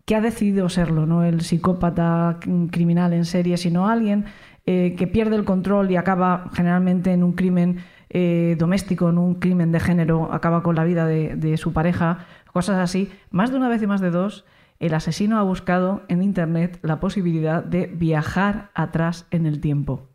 [0.06, 2.40] que ha decidido serlo, no el psicópata
[2.72, 4.26] criminal en serie, sino alguien
[4.66, 9.36] eh, que pierde el control y acaba generalmente en un crimen eh, doméstico, en un
[9.36, 13.12] crimen de género, acaba con la vida de, de su pareja, cosas así.
[13.30, 14.46] Más de una vez y más de dos,
[14.80, 20.08] el asesino ha buscado en Internet la posibilidad de viajar atrás en el tiempo,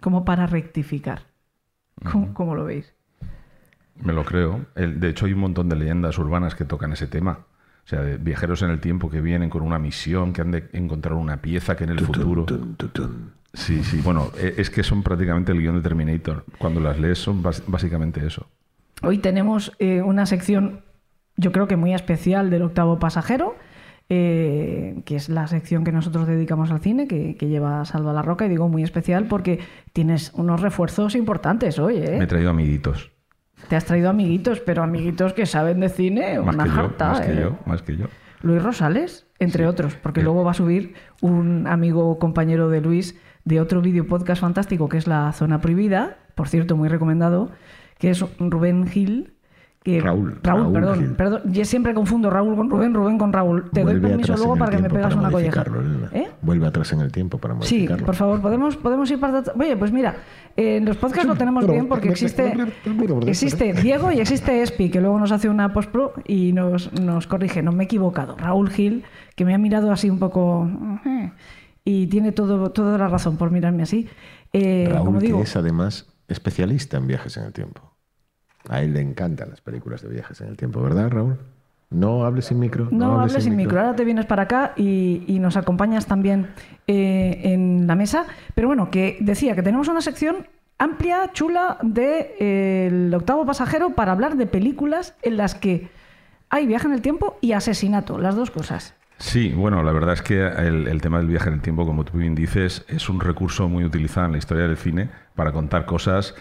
[0.00, 1.22] como para rectificar.
[2.12, 2.95] ¿Cómo, cómo lo veis?
[4.02, 4.66] Me lo creo.
[4.74, 7.40] El- de hecho, hay un montón de leyendas urbanas que tocan ese tema.
[7.84, 10.68] O sea, de viajeros en el tiempo que vienen con una misión, que han de
[10.72, 12.44] encontrar una pieza que en el futuro...
[12.44, 13.32] Tun, tun, tun.
[13.54, 14.00] Sí, sí.
[14.02, 16.44] Bueno, e- es que son prácticamente el guion de Terminator.
[16.58, 18.48] Cuando las lees son básicamente eso.
[19.02, 20.80] Hoy tenemos eh, una sección,
[21.36, 23.54] yo creo que muy especial del octavo pasajero,
[24.08, 28.22] eh, que es la sección que nosotros dedicamos al cine, que, que lleva Salva la
[28.22, 29.60] Roca, y digo muy especial porque
[29.92, 32.16] tienes unos refuerzos importantes hoy, ¿eh?
[32.18, 33.10] Me he traído amiguitos.
[33.68, 37.08] Te has traído amiguitos, pero amiguitos que saben de cine, Más una que yo, jarta,
[37.08, 37.40] más que ¿eh?
[37.40, 38.06] yo, más que yo.
[38.42, 39.68] Luis Rosales, entre Sí.
[39.68, 40.24] otros, porque Eh.
[40.24, 44.98] luego va a subir un amigo compañero de Luis de otro vídeo podcast fantástico que
[44.98, 47.50] es La Zona Prohibida, por cierto, muy recomendado,
[47.98, 49.32] que es Rubén Gil.
[49.82, 51.12] Que, Raúl, Raúl, Raúl perdón, Gil.
[51.14, 51.40] perdón.
[51.46, 53.70] Yo siempre confundo Raúl con Rubén, Rubén con Raúl.
[53.72, 55.62] Te doy permiso luego para que me pegas una colleja.
[55.62, 56.08] Elena.
[56.12, 56.25] ¿Eh?
[56.46, 58.06] Vuelve atrás en el tiempo para Sí, modificarlo.
[58.06, 59.42] por favor, podemos, podemos ir para.
[59.58, 60.16] Oye, pues mira,
[60.56, 62.54] eh, los podcasts lo tenemos bien porque existe,
[63.26, 67.62] existe Diego y existe Espi, que luego nos hace una postpro y nos, nos corrige.
[67.62, 68.36] No me he equivocado.
[68.36, 69.04] Raúl Gil,
[69.34, 70.68] que me ha mirado así un poco.
[71.04, 71.32] eh,
[71.84, 74.08] Y tiene todo, toda la razón por mirarme así.
[74.52, 77.92] Eh, Raúl, como digo, que es además especialista en viajes en el tiempo.
[78.68, 81.36] A él le encantan las películas de viajes en el tiempo, ¿verdad, Raúl?
[81.90, 82.88] No hables sin micro.
[82.90, 83.78] No, hables sin micro.
[83.80, 86.48] Ahora te vienes para acá y, y nos acompañas también
[86.86, 88.26] eh, en la mesa.
[88.54, 94.36] Pero bueno, que decía que tenemos una sección amplia, chula, del octavo pasajero para hablar
[94.36, 95.88] de películas en las que
[96.50, 98.94] hay viaje en el tiempo y asesinato, las dos cosas.
[99.18, 102.04] Sí, bueno, la verdad es que el, el tema del viaje en el tiempo, como
[102.04, 105.86] tú bien dices, es un recurso muy utilizado en la historia del cine para contar
[105.86, 106.34] cosas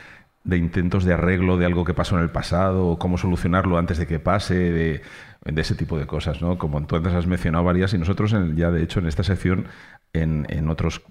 [0.43, 3.97] de intentos de arreglo de algo que pasó en el pasado, o cómo solucionarlo antes
[3.97, 5.01] de que pase, de,
[5.45, 6.58] de ese tipo de cosas, ¿no?
[6.58, 9.65] Como tú antes has mencionado varias, y nosotros en- ya de hecho en esta sección,
[10.12, 11.01] en, en otros,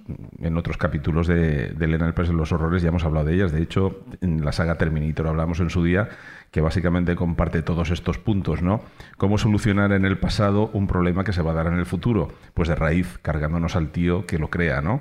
[0.40, 3.35] en otros capítulos de, de Elena el País de los Horrores ya hemos hablado de
[3.35, 3.53] ellas.
[3.53, 6.09] De hecho, en la saga Terminator hablamos en su día
[6.51, 8.81] que básicamente comparte todos estos puntos, ¿no?
[9.18, 12.33] Cómo solucionar en el pasado un problema que se va a dar en el futuro.
[12.55, 15.01] Pues de raíz, cargándonos al tío que lo crea, ¿no?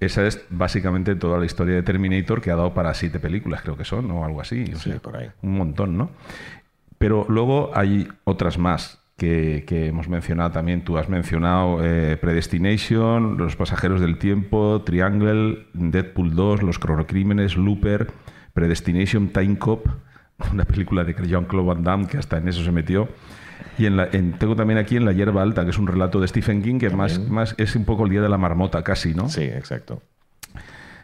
[0.00, 3.76] Esa es básicamente toda la historia de Terminator que ha dado para siete películas, creo
[3.76, 4.64] que son, o algo así.
[4.74, 5.28] o Sí, sea, por ahí.
[5.42, 6.10] Un montón, ¿no?
[7.02, 10.84] Pero luego hay otras más que, que hemos mencionado también.
[10.84, 18.08] Tú has mencionado eh, Predestination, Los Pasajeros del Tiempo, Triangle, Deadpool 2, Los Cronocrímenes, Looper,
[18.54, 19.86] Predestination, Time Cop,
[20.52, 23.08] una película de Jean-Claude Van Damme que hasta en eso se metió.
[23.78, 26.20] Y en la- en- tengo también aquí en La Hierba Alta, que es un relato
[26.20, 29.14] de Stephen King que más, más es un poco el día de la marmota casi,
[29.14, 29.28] ¿no?
[29.28, 30.02] Sí, exacto.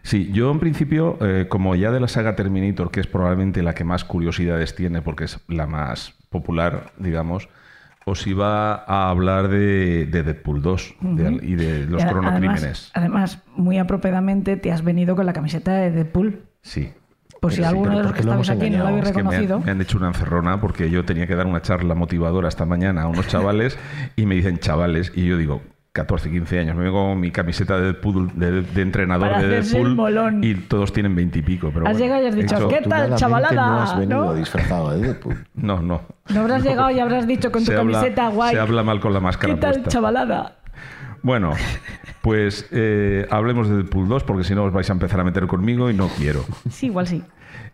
[0.09, 3.75] Sí, yo en principio, eh, como ya de la saga Terminator, que es probablemente la
[3.75, 7.51] que más curiosidades tiene porque es la más popular, digamos,
[8.07, 12.91] os iba a hablar de, de Deadpool 2 de- y de los Y a- cronocrímenes.
[12.95, 16.41] Además, además, muy apropiadamente te has venido con la camiseta de Deadpool.
[16.63, 16.91] Sí.
[17.43, 19.23] Por si sí, alguno de los ¿por que hemos aquí no lo habéis Es que
[19.23, 19.61] me han, reconocido.
[19.61, 23.03] me han hecho una encerrona porque yo tenía que dar una charla motivadora esta mañana
[23.03, 23.79] a unos chavales
[24.17, 25.61] y me dicen chavales y yo digo
[25.99, 29.49] 14, 15 años, me vengo con mi camiseta de, Deadpool, de, de entrenador Para de
[29.49, 30.45] Deadpool molón.
[30.45, 31.71] y todos tienen 20 y pico.
[31.75, 33.55] Pero Has bueno, llegado y has dicho, ¿qué tal, chavalada?
[33.67, 34.35] No has venido ¿No?
[34.35, 35.45] disfrazado de Deadpool.
[35.55, 36.03] No, no.
[36.29, 38.55] No habrás llegado y habrás dicho con tu habla- camiseta guay.
[38.55, 39.91] se habla mal con la máscara ¿Qué tal, puesta.
[39.91, 40.57] chavalada?
[41.23, 41.53] Bueno,
[42.23, 45.47] pues eh, hablemos de Deadpool 2 porque si no os vais a empezar a meter
[45.47, 46.45] conmigo y no quiero.
[46.71, 47.23] Sí, igual sí.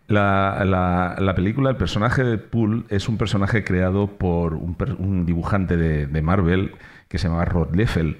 [0.07, 5.77] La, la- la película, el personaje de Deadpool es un personaje creado por un, dibujante
[5.77, 6.71] de, de Marvel
[7.07, 8.17] que se llama Rod Liefeld.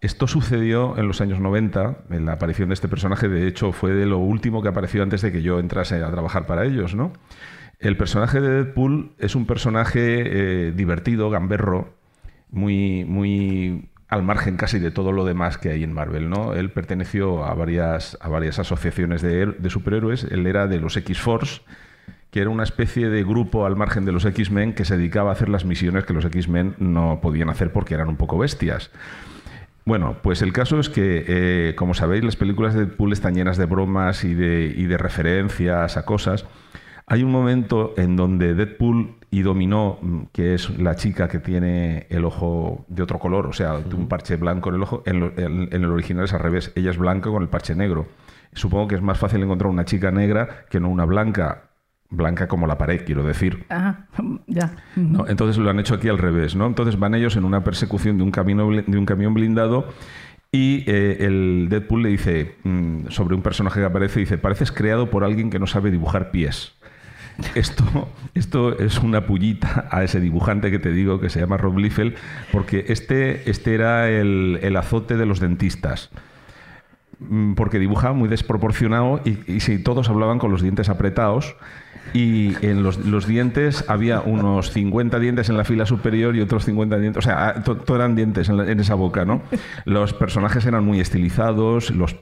[0.00, 3.92] Esto sucedió en los años 90, en la aparición de este personaje, de hecho fue
[3.92, 7.12] de lo último que apareció antes de que yo entrase a trabajar para ellos, ¿no?
[7.80, 11.94] El personaje de Deadpool es un personaje eh, divertido, gamberro,
[12.50, 16.54] muy, muy al margen casi de todo lo demás que hay en Marvel, ¿no?
[16.54, 20.24] Él perteneció a varias, a varias asociaciones de, de superhéroes.
[20.24, 21.60] Él era de los X-Force,
[22.38, 25.32] que era una especie de grupo al margen de los X-Men que se dedicaba a
[25.32, 28.92] hacer las misiones que los X-Men no podían hacer porque eran un poco bestias.
[29.84, 33.56] Bueno, pues el caso es que, eh, como sabéis, las películas de Deadpool están llenas
[33.56, 36.46] de bromas y de, y de referencias a cosas.
[37.08, 42.06] Hay un momento en donde Deadpool y Dominó, mm, que es la chica que tiene
[42.08, 45.32] el ojo de otro color, o sea, un parche blanco en el ojo, en, lo-
[45.36, 48.06] en- en el original es al revés, ella es blanca con el parche negro.
[48.52, 51.64] Supongo que es más fácil encontrar una chica negra que no una blanca,
[52.10, 53.64] blanca como la pared, quiero decir.
[53.68, 54.06] Ajá,
[54.46, 54.72] ya.
[54.96, 55.26] ¿no?
[55.28, 56.66] Entonces lo han hecho aquí al revés, ¿no?
[56.66, 59.88] Entonces van ellos en una persecución de un, camino, de un camión blindado
[60.50, 65.10] y eh, el Deadpool le dice mm, sobre un personaje que aparece, dice, pareces creado
[65.10, 66.74] por alguien que no sabe dibujar pies.
[67.54, 71.78] Esto, esto es una pullita a ese dibujante que te digo que se llama Rob
[71.78, 72.16] Liefeld,
[72.50, 76.10] porque este, este era el, el azote de los dentistas.
[77.20, 81.56] Mm, Porque dibujaba muy desproporcionado y, y todos hablaban con los dientes apretados
[82.14, 86.96] y en los, dientes había unos 50 dientes en la fila superior y otros 50
[86.98, 89.42] dientes, o sea, to- todo eran dientes en, esa boca, ¿no?
[89.84, 92.16] Los personajes eran muy estilizados los,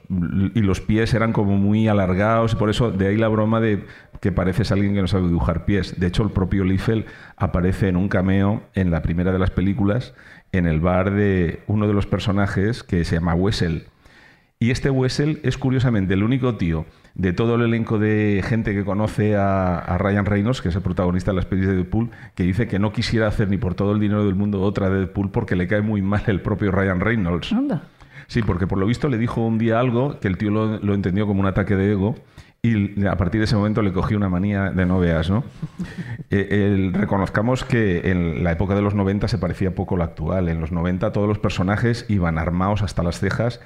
[0.55, 3.85] y los pies eran como muy alargados por eso de ahí la broma de
[4.19, 5.97] que pareces alguien que no sabe dibujar pies.
[5.99, 7.05] De hecho, el propio Liefeld
[7.37, 10.13] aparece en un cameo en la primera de las películas
[10.51, 13.85] en el bar de uno de los personajes que se llama Wessel.
[14.59, 18.83] Y este Wessel es curiosamente el único tío de todo el elenco de gente que
[18.83, 22.43] conoce a, a Ryan Reynolds, que es el protagonista de las pelis de Deadpool, que
[22.43, 25.29] dice que no quisiera hacer ni por todo el dinero del mundo otra de Deadpool
[25.31, 27.51] porque le cae muy mal el propio Ryan Reynolds.
[27.53, 27.83] Anda.
[28.27, 30.93] Sí, porque por lo visto le dijo un día algo que el tío lo, lo
[30.95, 32.15] entendió como un ataque de ego
[32.63, 35.43] y a partir de ese momento le cogió una manía de no veas, ¿no?
[36.29, 40.03] Eh, el- reconozcamos que en la época de los 90 se parecía poco a lo
[40.03, 40.49] actual.
[40.49, 43.61] En los 90 todos los personajes iban armados hasta las cejas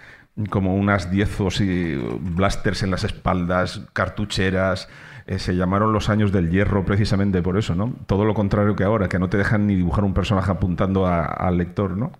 [0.50, 4.90] como unas 10 o sí, blasters en las espaldas, cartucheras.
[5.28, 7.94] Eh, se llamaron los años del hierro precisamente por eso, ¿no?
[8.08, 11.58] Todo lo contrario que ahora, que no te dejan ni dibujar un personaje apuntando al
[11.58, 12.12] lector, ¿no?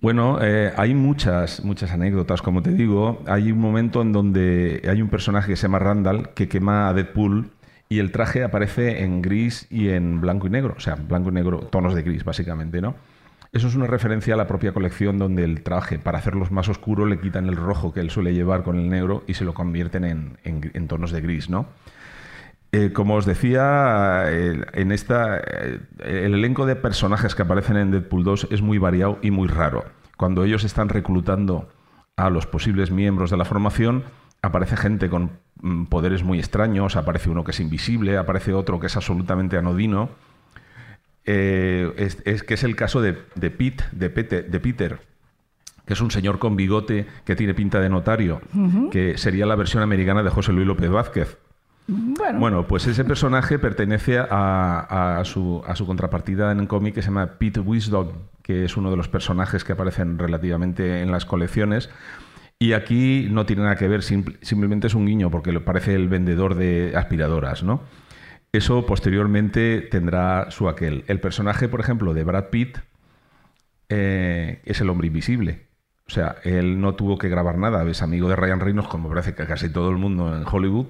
[0.00, 3.22] Bueno, eh, hay muchas, muchas anécdotas, como te digo.
[3.26, 6.92] Hay un momento en donde hay un personaje que se llama Randall que quema a
[6.92, 7.50] Deadpool
[7.88, 11.32] y el traje aparece en gris y en blanco y negro, o sea, blanco y
[11.32, 12.96] negro, tonos de gris, básicamente, ¿no?
[13.54, 17.08] Eso es una referencia a la propia colección donde el traje, para hacerlos más oscuros,
[17.08, 20.04] le quitan el rojo que él suele llevar con el negro y se lo convierten
[20.04, 21.66] en, en- tonos de gris, ¿no?
[22.72, 28.24] Eh, como os decía, en esta, eh, el elenco de personajes que aparecen en Deadpool
[28.24, 29.84] 2 es muy variado y muy raro.
[30.16, 31.68] Cuando ellos están reclutando
[32.16, 34.02] a los posibles miembros de la formación,
[34.42, 35.30] aparece gente con
[35.62, 40.08] mm, poderes muy extraños, aparece uno que es invisible, aparece otro que es absolutamente anodino.
[41.26, 44.98] Eh, es, es que es el caso de, de Pete, de, Pete- de Peter,
[45.86, 48.40] que es un señor con bigote que tiene pinta de notario,
[48.90, 51.38] que sería la versión americana de José Luis López Vázquez.
[51.86, 56.94] Bueno, Bueno, pues ese personaje pertenece a, a su, a su contrapartida en un cómic
[56.94, 58.08] que se llama Pete Wisdom,
[58.42, 61.90] que es uno de los personajes que aparecen relativamente en las colecciones.
[62.58, 65.94] Y aquí no tiene nada que ver, simple- simplemente es un guiño, porque le parece
[65.94, 67.82] el vendedor de aspiradoras, ¿no?
[68.54, 71.04] Eso posteriormente tendrá su aquel.
[71.08, 72.78] El personaje, por ejemplo, de Brad Pitt
[73.88, 75.66] eh, es el hombre invisible.
[76.06, 79.34] O sea, él no tuvo que grabar nada, es amigo de Ryan Reynolds, como parece
[79.34, 80.86] que casi todo el mundo en Hollywood,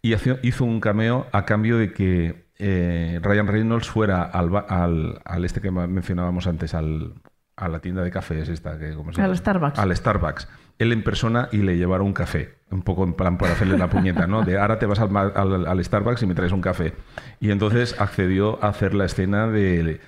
[0.00, 5.44] y hizo un cameo a cambio de que eh, Ryan Reynolds fuera al, al, al
[5.44, 7.14] este que mencionábamos antes, al,
[7.56, 8.78] a la tienda de cafés esta.
[8.78, 9.36] Que, ¿cómo se Al llama?
[9.36, 9.78] Starbucks.
[9.80, 10.48] Al Starbucks.
[10.78, 13.88] Él en persona y le llevara un café, un poco en plan para hacerle la
[13.90, 14.42] puñeta, ¿no?
[14.44, 16.92] De ahora te vas al, al- al Starbucks y me traes un café.
[17.40, 20.00] Y entonces accedió a hacer la escena de,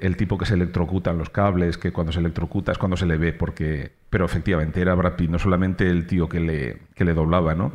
[0.00, 3.06] el tipo que se electrocuta en los cables, que cuando se electrocuta es cuando se
[3.06, 3.92] le ve, porque...
[4.10, 7.72] Pero efectivamente era Brad Pitt, no solamente el tío que le, que le doblaba, ¿no?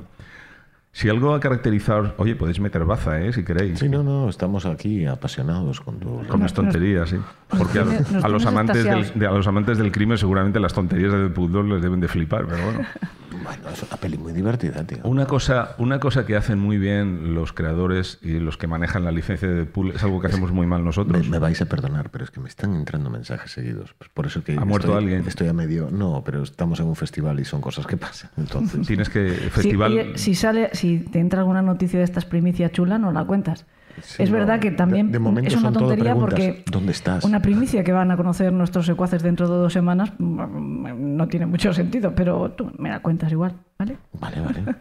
[0.97, 2.13] Si algo ha caracterizado...
[2.15, 3.33] Oye, podéis meter baza, ¿eh?
[3.33, 3.79] Si queréis.
[3.79, 6.25] Sí, no, no, estamos aquí apasionados con tu...
[6.25, 7.17] Con las tonterías, sí.
[7.49, 7.85] Porque a,
[8.23, 11.51] a los amantes del, de- a los amantes del crimen seguramente las tonterías de Deadpool
[11.51, 12.79] 2 les deben de flipar, pero bueno.
[13.43, 14.99] Bueno, es una peli muy divertida, tío.
[15.03, 19.11] Una cosa, una cosa que hacen muy bien los creadores y los que manejan la
[19.11, 21.27] licencia de Deadpool es algo que hacemos muy mal Me, nosotros.
[21.29, 23.93] me vais a perdonar, pero es que me están entrando mensajes seguidos.
[23.99, 25.27] Pues por eso que ¿Ha muerto estoy, alguien?
[25.27, 25.89] Estoy a medio...
[25.91, 28.31] No, pero estamos en un festival y son cosas que pasan.
[28.37, 29.27] Entonces, Tienes que...
[29.29, 29.91] Festival...
[29.91, 33.65] oye, si sale, si te entra alguna noticia de estas primicia chula, no la cuentas.
[34.01, 35.17] Sí, es no, verdad que también de
[35.47, 37.23] es una tontería porque ¿Dónde estás?
[37.23, 41.45] una primicia que van a conocer nuestros secuaces dentro de dos semanas mm, no tiene
[41.45, 43.97] mucho sentido, pero tú me la cuentas igual, ¿vale?
[44.19, 44.63] Vale, vale.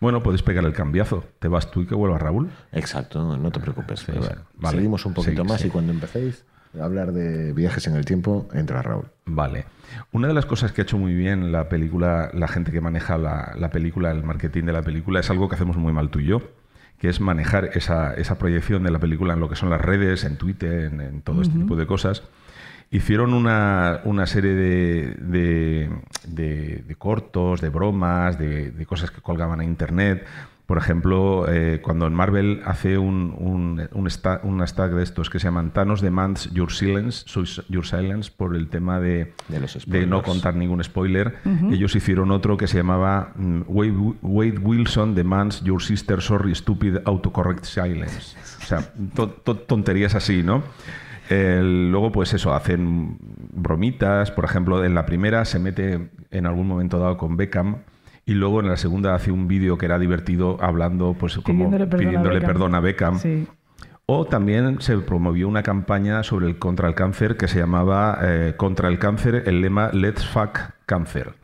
[0.00, 1.24] Bueno, puedes pegar el cambiazo.
[1.40, 2.50] Te vas tú y que vuelva Raúl.
[2.70, 3.98] Exacto, no te preocupes.
[3.98, 4.76] Sí, Pues, vale.
[4.76, 5.66] Seguimos un poquito Sí, más sí.
[5.66, 6.44] y cuando empecéis
[6.82, 9.06] hablar de viajes en el tiempo, entra Raúl.
[9.26, 9.64] Vale.
[10.12, 13.16] Una de las cosas que ha hecho muy bien la película, la gente que maneja
[13.18, 16.18] la, la película, el marketing de la película, es algo que hacemos muy mal tú
[16.20, 16.42] y yo,
[16.98, 20.24] que es manejar esa, esa proyección de la película en lo que son las redes,
[20.24, 22.22] en Twitter, en, en todo este tipo de cosas.
[22.90, 25.90] Hicieron una, una serie de, de-
[26.26, 30.24] de- de cortos, de bromas, de, de cosas que colgaban a internet.
[30.68, 35.30] Por ejemplo, eh, cuando en Marvel hace un, un, un, sta- un hashtag de estos
[35.30, 37.24] que se llaman Thanos demands your silence,
[37.70, 41.36] your silence por el tema de, De los de no contar ningún spoiler.
[41.72, 46.98] Ellos hicieron otro que se llamaba mm, Wade, Wade Wilson demands your sister sorry stupid
[47.06, 48.36] autocorrect silence.
[48.62, 50.62] O sea, to- to- tonterías así, ¿no?
[51.30, 53.16] Luego, pues eso, hacen
[53.52, 54.30] bromitas.
[54.30, 57.76] Por ejemplo, en la primera se mete en algún momento dado con Beckham.
[58.28, 61.86] Y luego en la segunda hace un vídeo que era divertido hablando, pues como Pidiéndole
[61.86, 62.46] perdón a Beckham.
[62.46, 63.18] perdón a Beckham.
[63.18, 63.46] Sí.
[64.04, 68.52] O también se promovió una campaña sobre el contra el cáncer que se llamaba eh,
[68.58, 71.36] Contra el cáncer, el lema Let's Fuck Cancer.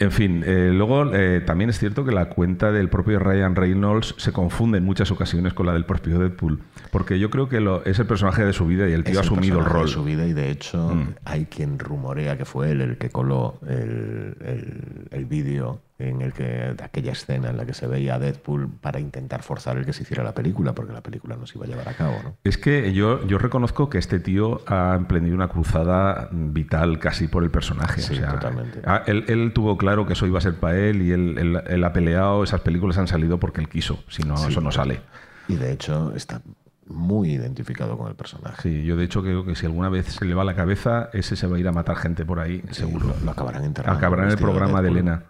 [0.00, 4.14] En fin, eh, luego eh, también es cierto que la cuenta del propio Ryan Reynolds
[4.16, 6.58] se confunde en muchas ocasiones con la del propio Deadpool,
[6.90, 9.18] porque yo creo que lo- es el personaje de su vida y el tío Es
[9.18, 9.86] ha asumido el personaje rol.
[9.86, 11.14] de su vida y de hecho Mm.
[11.26, 16.32] hay quien rumorea que fue él el que coló el, el- el vídeo en el
[16.32, 19.84] que de aquella escena en la que se veía a Deadpool para intentar forzar el
[19.86, 22.14] que se hiciera la película porque la película no se iba a llevar a cabo
[22.24, 22.36] ¿no?
[22.44, 27.42] Es que yo, yo reconozco que este tío ha emprendido una cruzada vital casi por
[27.44, 28.00] el personaje.
[28.00, 28.80] Sí, o sea, totalmente.
[29.06, 31.84] él, él tuvo claro que eso iba a ser para él y él, él- él
[31.84, 32.42] ha peleado.
[32.44, 34.02] Esas películas han salido porque él quiso.
[34.08, 35.00] Si no, Sí, eso no sale.
[35.48, 36.40] y de hecho está
[36.86, 40.24] muy identificado con el personaje Sí, yo de hecho creo que si alguna vez se
[40.24, 42.80] le va la cabeza, ese se va a ir a matar gente por ahí, Sí,
[42.80, 43.06] seguro.
[43.06, 44.96] lo, lo acabarán enterrando Acabará en el programa de Deadpool.
[44.98, 45.22] Elena.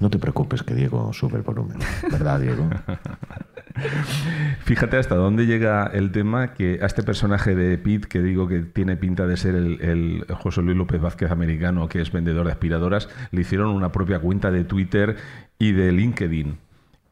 [0.00, 1.78] No te preocupes que Diego sube el volumen
[2.10, 2.68] ¿verdad Diego?
[4.60, 8.60] Fíjate hasta dónde llega el tema que a este personaje de Pete, que digo que
[8.60, 13.08] tiene pinta de ser el, José Luis López Vázquez americano, que es vendedor de aspiradoras,
[13.30, 15.16] le hicieron una propia cuenta de Twitter
[15.58, 16.58] y de LinkedIn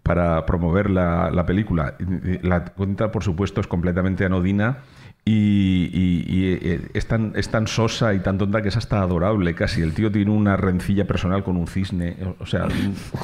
[0.03, 1.97] para promover la película.
[2.43, 4.79] La cuenta, por supuesto, es completamente anodina
[5.29, 9.03] y, y- y, eh, es, tan, es tan sosa y tan tonta que es hasta
[9.03, 9.83] adorable casi.
[9.83, 12.69] El tío tiene una rencilla personal con un cisne, o sea,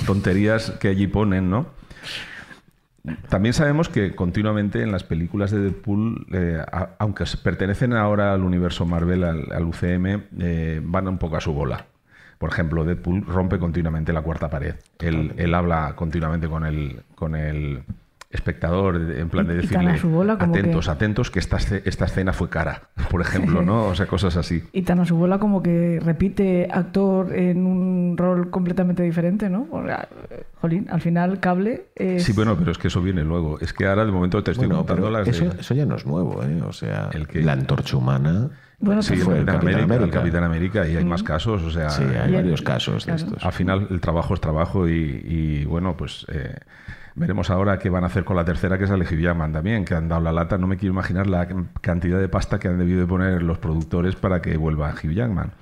[0.07, 1.67] tonterías que allí ponen, ¿no?
[3.29, 8.43] También sabemos que continuamente en las películas de Deadpool, eh, a- aunque pertenecen ahora al
[8.45, 11.87] universo Marvel, al, al UCM, eh, van un poco a su bola.
[12.39, 14.75] Por ejemplo, Deadpool rompe continuamente la cuarta pared.
[15.01, 17.83] Él, él habla continuamente con el, con el
[18.33, 21.31] espectador en plan de Y- y tan decirle a su bola como atentos, que- atentos
[21.31, 23.85] que esta, esta escena fue cara, por ejemplo, ¿no?
[23.87, 24.63] O sea, cosas así.
[24.73, 29.69] Y tan a su bola como que repite actor en un rol completamente diferente, ¿no?
[29.71, 30.09] O sea,
[30.61, 32.25] Jolín, al final cable es...
[32.25, 33.59] Sí, bueno, pero es que eso viene luego.
[33.61, 35.61] Es que ahora de momento te estoy Bueno, contando las eso, de...
[35.61, 36.61] eso ya no es nuevo, ¿eh?
[36.67, 37.43] O sea, ¿El qué?
[37.43, 38.51] la antorcha humana.
[38.79, 40.19] Bueno, Sí, pues- fue el Capitán, Capitán América, el América.
[40.19, 41.91] Capitán América, y hay más casos, o sea...
[41.91, 43.27] Sí, hay varios casos de claro.
[43.29, 43.45] estos.
[43.45, 44.93] Al final el trabajo es trabajo y,
[45.25, 46.57] y, bueno, pues eh,
[47.15, 49.95] veremos ahora qué van a hacer con la tercera, que es Hugh Jackman también, que
[49.95, 50.59] han dado la lata.
[50.59, 51.47] No me quiero imaginar la
[51.81, 55.53] cantidad de pasta que han debido de poner los productores para que vuelva Hugh Jackman.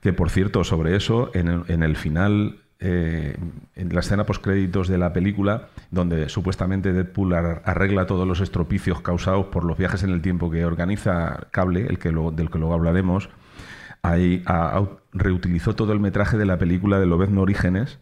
[0.00, 1.48] Que por cierto, sobre eso, en
[1.82, 3.36] el, final, eh,
[3.74, 9.00] en la escena postcréditos de la película, donde supuestamente Deadpool ar- arregla todos los estropicios
[9.00, 12.58] causados por los viajes en el tiempo que organiza Cable, el que luego- del que
[12.58, 13.30] luego hablaremos,
[14.02, 14.44] ahí
[15.12, 17.98] reutilizó todo el metraje de la película de Lobezno Orígenes,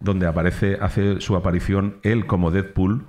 [0.00, 3.06] donde aparece, hace su aparición él como Deadpool,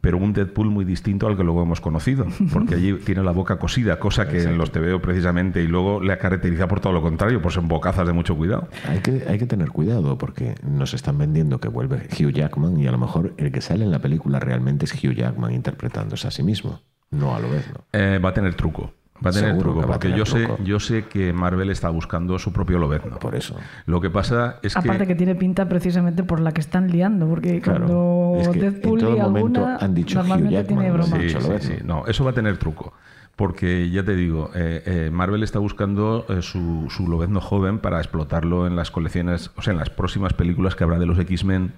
[0.00, 3.58] pero un Deadpool muy distinto al que luego hemos conocido, porque allí tiene la boca
[3.58, 7.40] cosida, cosa que en los TVO precisamente, y luego le caracteriza por todo lo contrario,
[7.40, 8.68] por ser bocazas de mucho cuidado.
[8.88, 12.86] Hay que, hay que tener cuidado porque nos están vendiendo que vuelve Hugh Jackman y
[12.86, 16.30] a lo mejor el que sale en la película realmente es Hugh Jackman interpretándose a
[16.30, 17.84] sí mismo, no a lo vez, ¿no?
[17.92, 18.92] Eh, va a tener truco.
[19.24, 21.88] Va a tener Seguro truco, que porque tener yo sé, yo sé que Marvel está
[21.88, 23.18] buscando su propio Lobezno.
[23.18, 23.56] Por eso.
[23.86, 25.06] Lo que pasa es Aparte que...
[25.08, 25.14] que...
[25.14, 27.86] tiene pinta precisamente por la que están liando, porque Claro.
[27.86, 30.94] cuando Es que en Deadpool todo y momento alguna han dicho normalmente tiene ¿no?
[30.94, 31.16] broma.
[31.18, 31.28] Sí,
[31.60, 31.74] sí.
[31.84, 32.92] No, eso va a tener truco.
[33.36, 37.98] Porque ya te digo, eh, eh, Marvel está buscando eh, su, su Lobezno joven para
[37.98, 41.72] explotarlo en las colecciones, o sea, en las próximas películas que habrá de los X-Men.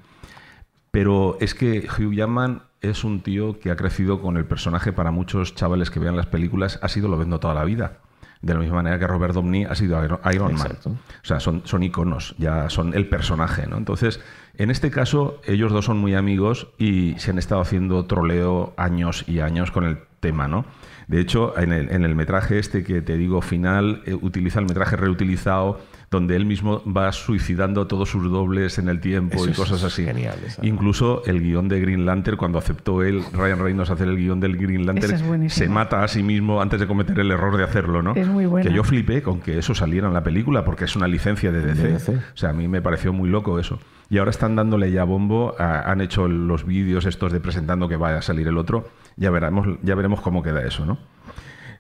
[0.97, 5.11] Pero es que Hugh Jackman es un tío que ha crecido con el personaje para
[5.11, 7.99] muchos chavales que vean las películas, ha sido Lobezno toda la vida.
[8.41, 10.69] De la misma manera que Robert Downey ha sido Iron, Iron Man.
[10.69, 10.93] Exacto.
[10.93, 13.77] O sea, son, son iconos, ya son el personaje, ¿no?
[13.77, 14.21] Entonces,
[14.55, 19.23] en este caso, ellos dos son muy amigos y se han estado haciendo troleo años
[19.29, 20.65] y años con el tema, ¿no?
[21.09, 24.67] De hecho, en el, en el metraje este que te digo final, eh, utiliza el
[24.67, 25.79] metraje reutilizado,
[26.11, 29.83] donde él mismo va suicidando a todos sus dobles en el tiempo Eso y cosas
[29.83, 30.05] así.
[30.05, 30.37] genial.
[30.63, 34.57] Incluso el guion de Green Lantern, cuando aceptó él, Ryan Reynolds, hacer el guion del
[34.57, 38.03] Green Lantern, es se mata a sí mismo antes de cometer el error de hacerlo,
[38.03, 38.15] ¿no?
[38.15, 38.69] Es muy buena.
[38.71, 41.61] Que yo flipé con que eso saliera en la película, porque es una licencia de
[41.61, 41.83] DC.
[41.83, 42.13] De DC.
[42.17, 43.81] O sea, a mí me pareció muy loco eso.
[44.09, 47.97] Y ahora están dándole ya bombo, a- han hecho los vídeos estos de presentando que
[47.97, 48.89] vaya a salir el otro.
[49.17, 50.99] Ya veremos, ya veremos cómo queda eso, ¿no?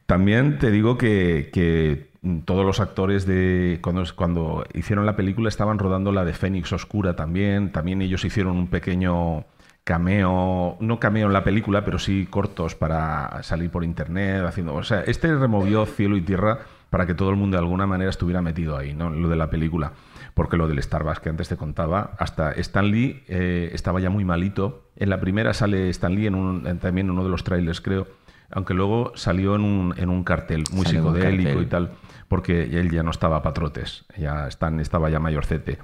[0.07, 2.11] También te digo que, que
[2.45, 7.73] todos los actores de cuando, hicieron la película estaban rodando la de Fénix Oscura también.
[7.73, 9.45] También ellos hicieron un pequeño
[9.85, 14.75] cameo, no cameo en la película, pero sí cortos para salir por internet haciendo.
[14.75, 16.59] O sea, este removió cielo y tierra
[16.91, 19.11] para que todo el mundo de alguna manera estuviera metido ahí, ¿no?
[19.11, 19.93] Lo de la película.
[20.35, 24.25] Porque lo del Starbucks que antes te contaba, hasta Stan Lee eh, estaba ya muy
[24.25, 24.89] malito.
[24.97, 28.07] En la primera sale Stan Lee en un, en uno de los trailers, creo.
[28.51, 31.63] Aunque luego salió en un, en un cartel muy un psicodélico cartel.
[31.63, 31.91] y tal,
[32.29, 35.79] porque él ya no estaba patrotes, ya Stan estaba ya mayorcete.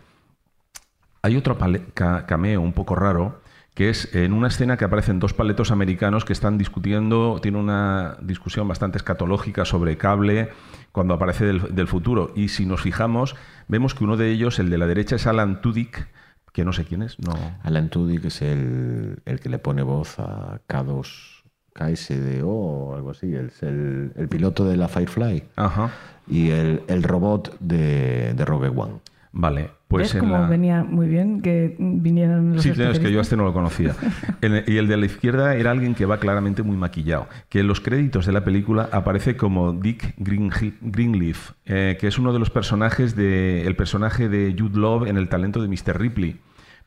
[1.22, 1.56] Hay otro
[1.94, 3.40] ca- cameo un poco raro,
[3.74, 8.16] que es en una escena que aparecen dos paletos americanos que están discutiendo, tiene una
[8.20, 10.50] discusión bastante escatológica sobre cable
[10.90, 12.32] cuando aparece del, del futuro.
[12.36, 13.34] Y si nos fijamos,
[13.68, 16.08] vemos que uno de ellos, el de la derecha, es Alan Tudyk,
[16.52, 17.32] que no sé quién es, no.
[17.62, 21.31] Alan Tudyk es el, el que le pone voz a K2,
[21.72, 23.34] KSDO o algo así.
[23.34, 25.90] Es el, el piloto de la Firefly Ajá.
[26.28, 28.94] y el, el robot de, de Rogue One.
[29.34, 30.46] Vale, pues ¿Ves en cómo la...
[30.46, 33.54] venía muy bien que vinieran los Sí, claro, es que yo a este no lo
[33.54, 33.94] conocía.
[34.42, 37.28] El- y el de la izquierda era alguien que va claramente muy maquillado.
[37.48, 42.34] Que en los créditos de la película aparece como Dick Greenleaf, eh, que es uno
[42.34, 45.98] de los personajes de el personaje de Jude Love en El talento de Mr.
[45.98, 46.38] Ripley.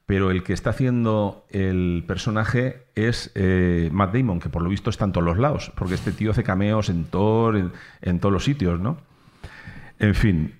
[0.05, 4.91] Pero el que está haciendo el personaje es eh, Matt Damon, que por lo visto
[4.91, 8.43] está en todos los lados, porque este tío hace cameos en Thor, en, todos los
[8.43, 8.97] sitios, ¿no?
[9.97, 10.53] En fin.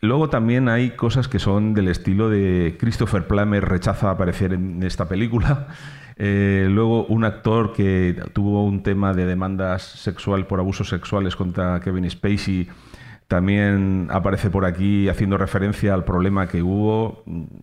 [0.00, 5.08] Luego también hay cosas que son del estilo de Christopher Plummer rechaza aparecer en esta
[5.08, 5.68] película.
[6.22, 11.80] Eh, luego un actor que tuvo un tema de demandas sexual por abusos sexuales contra
[11.80, 12.68] Kevin Spacey
[13.30, 17.22] también aparece por aquí haciendo referencia al problema que hubo.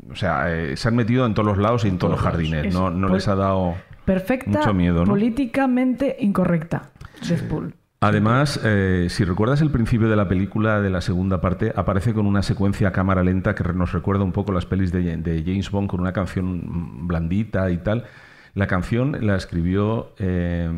[0.09, 2.67] O sea, eh, se han metido en todos los lados y en todos los jardines.
[2.67, 5.11] Es No, les ha dado Perfecta, mucho miedo, ¿no?
[5.11, 6.91] políticamente incorrecta.
[7.27, 7.75] Deadpool.
[7.99, 12.27] Además, eh, si recuerdas el principio de la película, de la segunda parte, aparece con
[12.27, 15.69] una secuencia a cámara lenta que nos recuerda un poco las pelis de, de James
[15.69, 18.05] Bond con una canción blandita y tal.
[18.53, 20.71] La canción la escribió eh,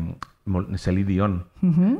[0.78, 1.44] Celine Dion.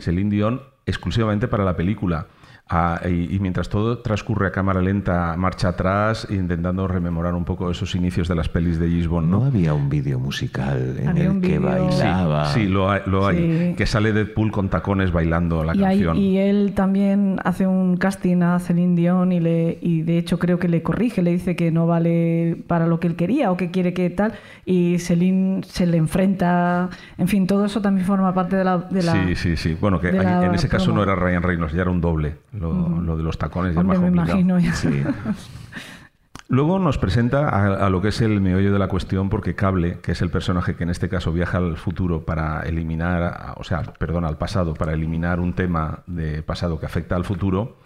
[0.00, 2.26] Celine Dion exclusivamente para la película.
[2.72, 7.68] Ah, y, y mientras todo transcurre a cámara lenta, marcha atrás, intentando rememorar un poco
[7.68, 9.44] esos inicios de las pelis de Gisbon, ¿No ¿no?
[9.46, 12.44] había un vídeo musical en Había el que bailaba?
[12.46, 13.70] Sí, lo hay, lo hay.
[13.70, 13.74] Sí.
[13.76, 16.16] Que sale Deadpool con tacones bailando la Y, hay- canción.
[16.16, 20.60] y él también hace un casting a Celine Dion y, le, y de hecho creo
[20.60, 23.72] que le corrige, le dice que no vale para lo que él quería o que
[23.72, 24.34] quiere que tal.
[24.64, 26.88] Y Celine se le enfrenta.
[27.18, 28.78] En fin, todo eso también forma parte de la.
[28.78, 29.76] de la- Sí, sí, sí.
[29.80, 32.36] Bueno, que en ese caso no era Ryan Reynolds, ya era un doble.
[32.60, 34.38] Lo, lo de los tacones ya es Hombre, más me complicado.
[34.40, 34.74] imagino ya.
[34.74, 35.02] Sí.
[36.48, 40.00] Luego nos presenta a, a lo que es el meollo de la cuestión, porque Cable,
[40.00, 43.82] que es el personaje que en este caso viaja al futuro para eliminar, o sea,
[43.98, 47.78] perdón, al pasado, para eliminar un tema de pasado que afecta al futuro,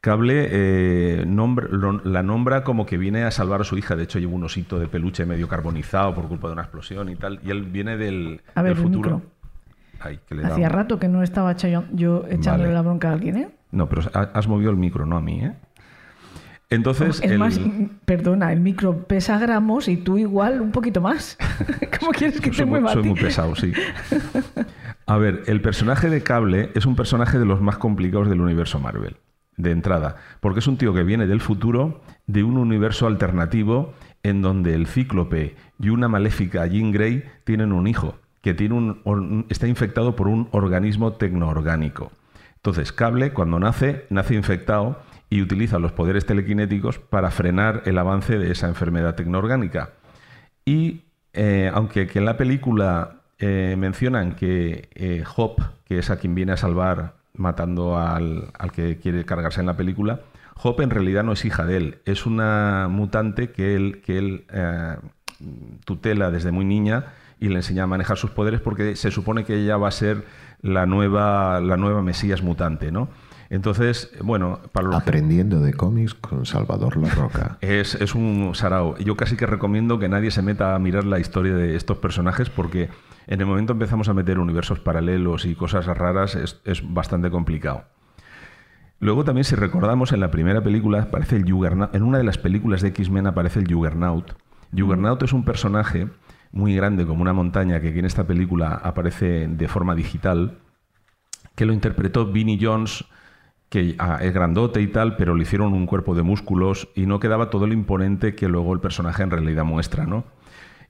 [0.00, 3.96] Cable eh, nombra- lo- la nombra como que viene a salvar a su hija.
[3.96, 7.16] De hecho, lleva un osito de peluche medio carbonizado por culpa de una explosión y
[7.16, 7.40] tal.
[7.44, 9.16] Y él viene del, A ver, del el futuro.
[9.16, 9.30] micro.
[9.98, 12.74] Ay, que le da Hacía rato que no estaba yo echándole Vale.
[12.74, 13.48] la bronca a alguien, ¿eh?
[13.70, 15.52] No, pero ha- has movido el micro, no a mí, ¿eh?
[16.68, 17.60] Entonces, es el- más,
[18.04, 21.38] perdona, el micro pesa gramos y tú igual un poquito más.
[22.00, 23.72] ¿Cómo quieres que te soy, muy, mueva a soy muy pesado, sí.
[25.06, 28.80] A ver, el personaje de Cable es un personaje de los más complicados del universo
[28.80, 29.16] Marvel,
[29.56, 33.94] de entrada, porque es un tío que viene del futuro, de un universo alternativo
[34.24, 39.46] en donde el cíclope y una maléfica Jean Grey tienen un hijo, que tiene un,
[39.50, 42.10] está infectado por un organismo tecnoorgánico.
[42.66, 44.98] Entonces, Cable, cuando nace, nace infectado
[45.30, 49.90] y utiliza los poderes telequinéticos para frenar el avance de esa enfermedad tecnoorgánica.
[50.64, 51.02] Y
[51.32, 56.34] eh, aunque que en la película eh, mencionan que eh, Hop, que es a quien
[56.34, 60.22] viene a salvar matando al, al que quiere cargarse en la película,
[60.60, 64.44] Hop en realidad no es hija de él, es una mutante que él, que él
[64.52, 64.96] eh,
[65.84, 69.54] tutela desde muy niña y le enseña a manejar sus poderes porque se supone que
[69.54, 70.24] ella va a ser
[70.66, 73.08] la nueva, la nueva Mesías mutante, ¿no?
[73.48, 77.58] Entonces, bueno, para los Aprendiendo de cómics con Salvador La Roca.
[77.60, 78.96] es, es un sarao.
[78.98, 82.50] Yo casi que recomiendo que nadie se meta a mirar la historia de estos personajes
[82.50, 82.88] porque
[83.26, 87.84] en el momento empezamos a meter universos paralelos y cosas raras es, es bastante complicado.
[88.98, 92.38] Luego también si recordamos en la primera película aparece el Juggernaut, en una de las
[92.38, 94.32] películas de X-Men aparece el Juggernaut.
[94.76, 96.08] Juggernaut es un personaje
[96.56, 100.58] muy grande como una montaña que aquí en esta película aparece de forma digital
[101.54, 103.04] que lo interpretó Vinnie Jones,
[103.68, 107.20] que ah, es grandote y tal, pero le hicieron un cuerpo de músculos y no
[107.20, 110.24] quedaba todo el imponente que luego el personaje en realidad muestra, ¿no?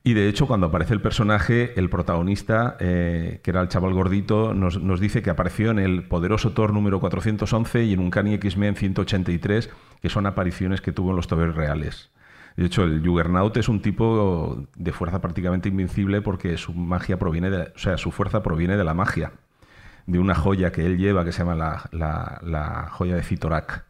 [0.04, 4.54] Y de hecho, cuando aparece el personaje, el protagonista, eh, que era el chaval gordito,
[4.54, 8.34] nos, nos dice que apareció en el poderoso Thor número 411 y en un Uncanny
[8.34, 9.68] X-Men 183,
[10.00, 12.10] que son apariciones que tuvo en los toberos reales.
[12.56, 17.50] De hecho, el Juggernaut es un tipo de fuerza prácticamente invencible porque su magia proviene
[17.50, 19.32] de, o sea, su fuerza proviene de la magia
[20.06, 21.54] de una joya que él lleva que se llama
[21.92, 23.84] la, joya de Citorak.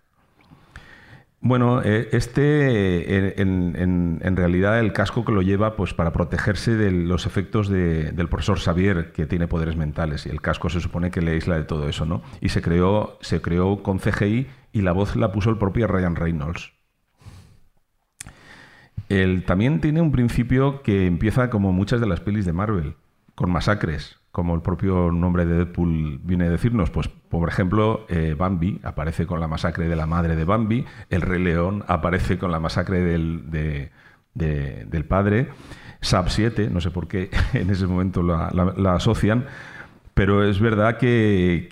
[1.41, 7.27] Bueno, eh, este en, realidad el casco que lo lleva pues para protegerse de los
[7.27, 11.21] efectos de- del profesor Xavier que tiene poderes mentales y el casco se supone que
[11.21, 12.23] le aísla de todo eso, ¿no?
[12.41, 16.17] Y se creó se creó con CGI y la voz la puso el propio Ryan
[16.17, 16.76] Reynolds.
[19.09, 22.95] El, también tiene un principio que empieza como muchas de las pelis de Marvel,
[23.35, 26.91] con masacres, como el propio nombre de Deadpool viene a decirnos.
[26.91, 31.23] Pues, por ejemplo, eh, Bambi aparece con la masacre de la madre de Bambi, el
[31.23, 33.91] Rey León aparece con la masacre del, de-
[34.35, 35.49] de- del padre,
[36.01, 38.49] Sub 7, no sé por qué en ese momento la,
[38.95, 39.47] asocian,
[40.15, 41.69] pero es verdad que,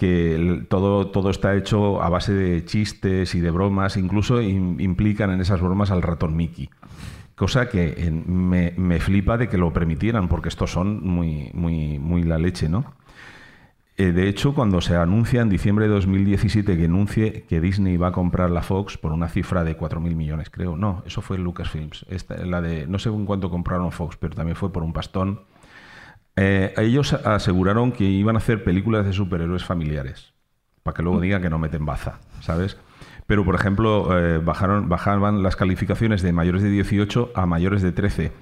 [0.69, 5.41] todo, todo está hecho a base de chistes y de bromas, incluso im- implican en
[5.41, 6.69] esas bromas al ratón Mickey.
[7.35, 12.23] Cosa que me, me flipa de que lo permitieran, porque estos son muy, muy, muy
[12.23, 12.95] la leche, ¿no?
[13.97, 18.09] Eh, de hecho, cuando se anuncia en diciembre de 2017 que anuncie que Disney va
[18.09, 20.77] a comprar la Fox por una cifra de 4.000 millones, creo.
[20.77, 22.05] No, eso fue Lucasfilms.
[22.09, 25.43] Esta, la de, no sé en cuánto compraron Fox, pero también fue por un pastón.
[26.35, 30.33] Eh, ellos aseguraron que iban a hacer películas de superhéroes familiares,
[30.83, 32.77] para que luego digan que no meten baza, ¿sabes?
[33.27, 37.93] Pero, por ejemplo, eh, bajaron, bajaban las calificaciones de mayores de 18 a mayores de
[37.93, 38.33] 13.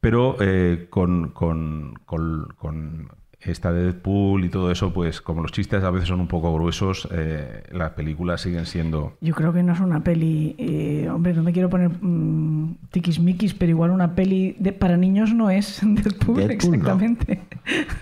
[0.00, 3.08] Pero eh, con, con- con- con
[3.40, 6.54] esta de Deadpool y todo eso, pues como los chistes a veces son un poco
[6.54, 9.16] gruesos, eh, las películas siguen siendo...
[9.20, 13.54] Yo creo que no es una peli, eh, hombre, no me quiero poner mm, tiquismiquis,
[13.54, 17.42] pero igual una peli de, para niños no es Deadpool, exactamente.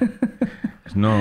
[0.01, 0.07] No,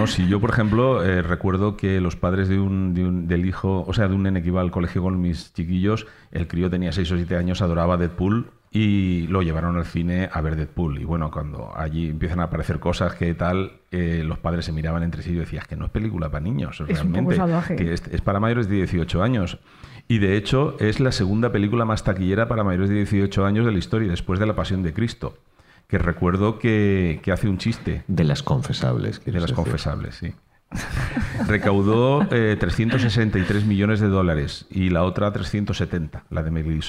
[0.08, 3.84] si yo, por ejemplo, eh, recuerdo que los padres de un, de un- del hijo,
[3.88, 6.92] o sea, de un nene que iba al colegio con mis chiquillos, el crío tenía
[6.92, 11.00] 6 o 7 años, adoraba Deadpool y lo llevaron al cine a ver Deadpool.
[11.00, 15.02] Y bueno, cuando allí empiezan a aparecer cosas que tal, eh, los padres se miraban
[15.04, 17.20] entre sí y decían, es que no es película para niños, un realmente.
[17.78, 19.60] que es, es para mayores de 18 años.
[20.08, 23.72] Y de hecho es la segunda película más taquillera para mayores de 18 años de
[23.72, 25.38] la historia, después de La Pasión de Cristo.
[25.90, 29.22] Que recuerdo que, que hace un chiste De las confesables.
[29.26, 29.56] de las decir.
[29.56, 30.34] confesables, sí.
[31.48, 36.80] Recaudó eh, 363 millones de dólares y la otra 370, la de Mel.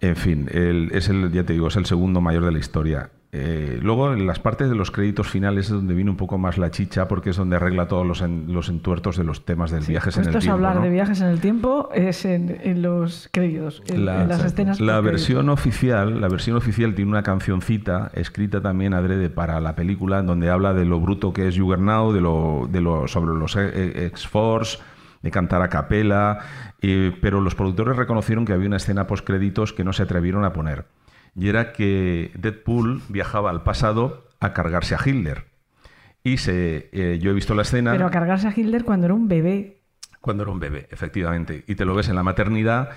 [0.00, 3.10] En fin, el- es el, ya te digo, es el segundo mayor de la historia.
[3.36, 6.56] Eh, luego, en las partes de los créditos finales es donde viene un poco más
[6.56, 9.82] la chicha, porque es donde arregla todos los, en- los entuertos de los temas del
[9.84, 10.52] viajes en el tiempo.
[10.52, 10.82] hablar ¿no?
[10.82, 14.80] de viajes en el tiempo, es en, en los créditos, en, La, en las escenas.
[14.80, 20.20] la versión oficial, la versión oficial tiene una cancioncita escrita también adrede para la película,
[20.20, 23.56] en donde habla de lo bruto que es Juggernaut, de lo, de lo sobre los
[23.56, 24.78] eh, X-Force,
[25.22, 26.38] de cantar a capela,
[26.82, 30.44] eh, pero los productores reconocieron que había una escena post créditos que no se atrevieron
[30.44, 30.84] a poner.
[31.36, 35.46] Y era que Deadpool viajaba al pasado a cargarse a Hitler.
[36.22, 37.92] Y se, eh, yo he visto la escena.
[37.92, 39.82] Pero a cargarse a Hitler cuando era un bebé.
[40.20, 41.64] Cuando era un bebé, efectivamente.
[41.66, 42.90] Y te lo ves en la maternidad,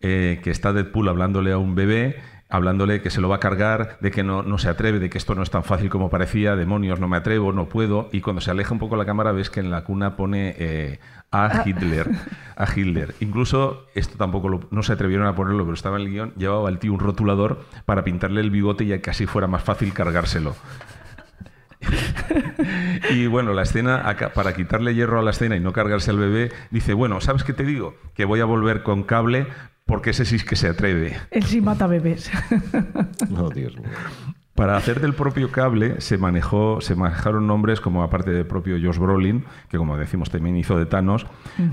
[0.00, 2.16] eh, que está Deadpool hablándole a un bebé,
[2.48, 5.16] hablándole que se lo va a cargar, de que no, no se atreve, de que
[5.16, 8.08] esto no es tan fácil como parecía, demonios, no me atrevo, no puedo.
[8.12, 10.98] Y cuando se aleja un poco la cámara ves que en la cuna pone eh,
[11.32, 12.08] a Hitler.
[12.56, 13.14] A Hitler.
[13.20, 16.68] Incluso, esto tampoco lo- no se atrevieron a ponerlo, pero estaba en el guion, llevaba
[16.68, 20.54] el tío un rotulador para pintarle el bigote y que así fuera más fácil cargárselo.
[23.10, 26.52] Y bueno, la escena, para quitarle hierro a la escena y no cargarse al bebé,
[26.70, 27.96] dice, bueno, ¿sabes qué te digo?
[28.14, 29.46] Que voy a volver con cable
[29.84, 31.16] porque ese sí es que se atreve.
[31.30, 32.30] Él sí mata bebés.
[33.36, 33.88] Oh, Dios mío.
[34.62, 38.96] Para hacer del propio cable se manejó, se manejaron nombres como aparte del propio Josh
[38.96, 41.26] Brolin, que como decimos también hizo de Thanos,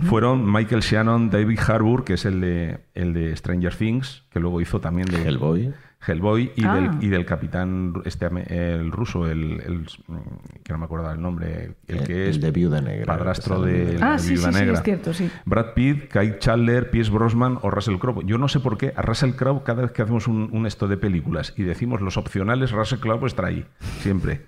[0.06, 4.60] fueron Michael Shannon, David Harbour, que es el de, el de Stranger Things, que luego
[4.60, 5.72] hizo también de Hellboy.
[6.08, 6.76] Hellboy y, Ah.
[6.76, 8.28] del, y del capitán este,
[8.78, 9.86] el ruso, el, el-
[10.64, 13.62] que no me acuerdo el nombre, el El- que el es de Viuda Negra, padrastro
[13.62, 15.30] de la ah, sí, Viuda sí, es cierto, sí.
[15.46, 18.24] Brad Pitt, Kate Chandler, Pierce Brosnan o Russell Crowe.
[18.26, 20.88] Yo no sé por qué a Russell Crowe cada vez que hacemos un, un esto
[20.88, 23.66] de películas y decimos los opcionales, Russell Crowe está ahí,
[24.00, 24.46] siempre.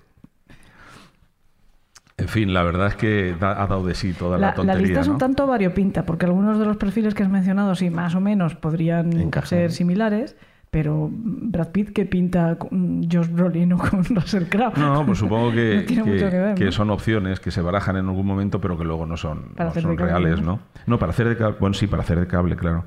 [2.18, 4.54] En fin, la verdad es que da- ha dado de sí toda la, La, la
[4.54, 4.82] tontería.
[4.82, 8.14] lista es un tanto variopinta, porque algunos de los perfiles que has mencionado, sí, más
[8.14, 9.48] o menos podrían Encajan.
[9.48, 10.36] ser similares,
[10.72, 14.72] pero Brad Pitt que pinta con Josh Brolin o con Russell Crowe.
[14.78, 16.72] No, pues supongo que, No tiene que- mucho que ver, que ¿no?
[16.72, 19.70] son opciones que se barajan en algún momento, pero que luego no son, Para no
[19.70, 20.52] hacer son de cable, reales, ¿no?
[20.52, 20.60] ¿no?
[20.86, 22.84] No, para hacer de cable, bueno, sí, para hacer de cable, claro.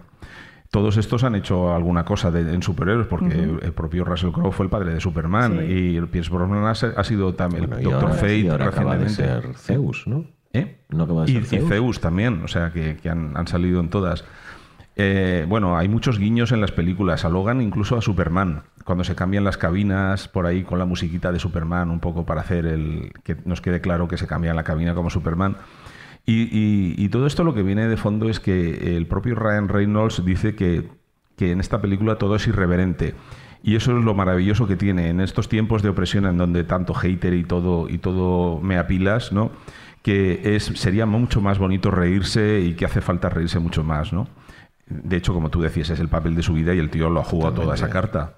[0.72, 4.66] Todos estos han hecho alguna cosa de- en superhéroes, porque el propio Russell Crowe fue
[4.66, 5.66] el padre de Superman Sí.
[5.72, 8.66] y el Pierce Brosnan ha, sido también Bueno, el y Doctor ahora- Fate y ahora
[8.70, 9.48] acaba de recientemente.
[9.48, 10.26] ser Zeus, ¿no?
[10.54, 10.80] ¿Eh?
[10.90, 11.70] ¿No acaba de y, ser y Zeus?
[11.70, 14.26] Zeus también, o sea, que, que han, han salido en todas.
[14.98, 19.16] Eh, bueno, hay muchos guiños en las películas, a Logan incluso a Superman, cuando se
[19.16, 23.12] cambian las cabinas por ahí con la musiquita de Superman, un poco para hacer el
[23.24, 25.58] que nos quede claro que se cambia la cabina como Superman.
[26.28, 30.56] Y, todo esto lo que viene de fondo es que el propio Ryan Reynolds dice
[30.56, 30.89] que,
[31.39, 33.14] en esta película todo es irreverente.
[33.62, 36.93] Y eso es lo maravilloso que tiene en estos tiempos de opresión en donde tanto
[36.93, 39.52] hater y todo, y todo me apilas, ¿no?
[40.02, 44.28] Que sería mucho más bonito reírse y que hace falta reírse mucho más, ¿no?
[44.88, 47.20] De hecho, como tú decías, es el papel de su vida y el tío lo
[47.22, 48.36] ha jugado toda esa carta.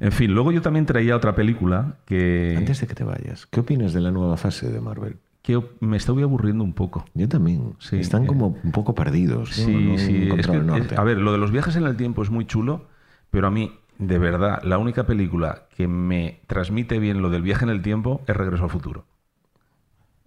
[0.00, 3.60] En fin, luego yo también traía otra película que, Antes de que te vayas, ¿qué
[3.60, 5.18] opinas de la nueva fase de Marvel?
[5.42, 7.04] que me estoy aburriendo un poco.
[7.14, 7.74] Yo también.
[7.80, 9.50] Sí, Están eh, como un poco perdidos.
[9.50, 10.28] Sí, No sí.
[10.38, 12.86] es que, es- a ver, lo de los viajes en el tiempo es muy chulo,
[13.30, 17.64] pero a mí, de verdad, la única película que me transmite bien lo del viaje
[17.64, 19.04] en el tiempo es Regreso al Futuro.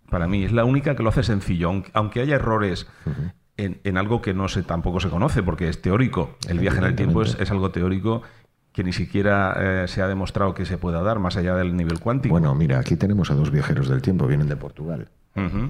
[0.09, 2.85] Para mí es la única que lo hace sencillo, aunque, aunque haya errores
[3.57, 6.37] en, en algo que no se, tampoco se conoce, porque es teórico.
[6.47, 8.21] El viaje en el tiempo es, algo teórico
[8.71, 11.99] que ni siquiera eh, se ha demostrado que se pueda dar más allá del nivel
[11.99, 12.33] cuántico.
[12.33, 15.07] Bueno, mira, aquí tenemos a dos viajeros del tiempo, vienen de Portugal.
[15.35, 15.69] Ujú.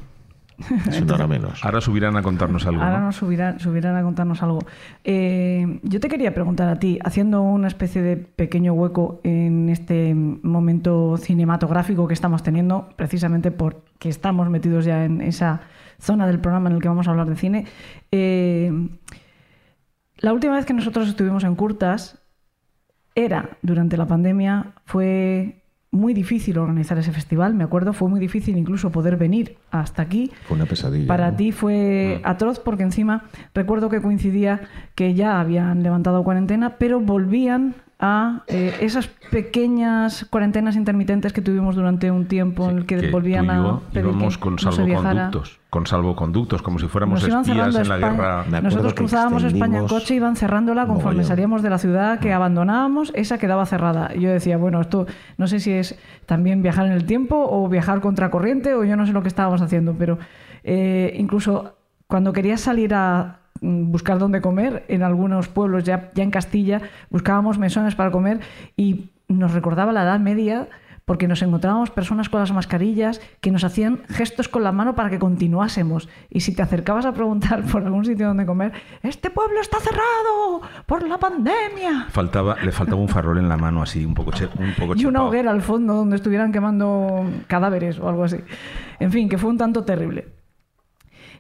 [0.88, 1.64] Es una hora menos.
[1.66, 2.82] Ahora subirán a contarnos algo.
[2.82, 3.06] Ahora ¿no?
[3.08, 4.60] nos subirán, subirán a contarnos algo.
[5.04, 10.16] Eh, yo te quería preguntar a ti, haciendo una especie de pequeño hueco en este
[10.16, 15.62] momento cinematográfico que estamos teniendo, precisamente porque estamos metidos ya en esa
[16.00, 17.66] zona del programa en el que vamos a hablar de cine.
[18.12, 18.72] eh,
[20.18, 22.20] la última vez que nosotros estuvimos en Curtas
[23.16, 28.58] era durante la pandemia, fue muy difícil organizar ese festival, me acuerdo, fue muy difícil
[28.58, 30.32] incluso poder venir hasta aquí.
[30.48, 31.08] Fue una pesadilla.
[31.08, 31.38] Para ¿no?
[31.38, 33.24] ti fue atroz porque encima
[33.54, 34.62] recuerdo que coincidía
[34.96, 41.76] que ya habían levantado cuarentena, pero volvían a eh, esas pequeñas cuarentenas intermitentes que tuvimos
[41.76, 44.44] durante un tiempo en el que, Que volvían tú y a yo pedir íbamos que
[44.44, 48.46] con salvoconductos, con salvoconductos, como si fuéramos espías en la guerra.
[48.62, 51.28] Nosotros que cruzábamos España en coche y iban cerrándola conforme mogollón.
[51.28, 54.12] salíamos de la ciudad que abandonábamos, esa quedaba cerrada.
[54.14, 55.06] Y yo decía, bueno, esto
[55.38, 59.06] no sé si es también viajar en el tiempo o viajar contracorriente o yo no
[59.06, 60.20] sé lo que estábamos haciendo, pero
[60.64, 61.78] eh, incluso
[62.08, 66.82] cuando querías salir a mm, buscar dónde comer, en algunos pueblos ya, ya en Castilla,
[67.10, 68.40] buscábamos mesones para comer
[68.78, 70.68] y nos recordaba la Edad Media
[71.06, 75.12] porque nos encontrábamos personas con las mascarillas que nos hacían gestos con la mano para
[75.12, 76.10] que continuásemos.
[76.32, 78.72] Y si te acercabas a preguntar por algún sitio donde comer,
[79.04, 82.08] este pueblo está cerrado por la pandemia.
[82.10, 85.06] Faltaba, le faltaba un farol en la mano así, un poco, che- un poco Y
[85.06, 88.38] una hoguera al fondo donde estuvieran quemando cadáveres o algo así.
[89.00, 90.26] En fin, que fue un tanto terrible.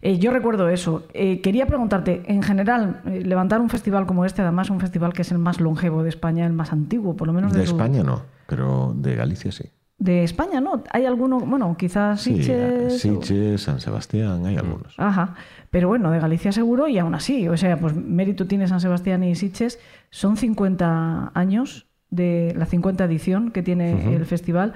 [0.05, 1.03] Eh, yo recuerdo eso.
[1.13, 5.23] Eh, quería preguntarte, en general, eh, levantar un festival como este, además un festival que
[5.23, 7.75] es el más longevo de España, el más antiguo, por lo menos de, De su-
[7.75, 9.63] España no, pero de Galicia sí.
[9.97, 10.83] De España, ¿no?
[10.91, 11.39] ¿Hay alguno?
[11.39, 13.07] Bueno, quizás Sí, Sitges.
[13.07, 14.93] o- San Sebastián, hay algunos.
[14.97, 15.35] Ajá.
[15.71, 17.47] Pero bueno, de Galicia seguro y aún así.
[17.47, 19.79] O sea, pues mérito tiene San Sebastián y Sitges.
[20.11, 24.73] Son 50 años de la 50 edición que tiene el festival.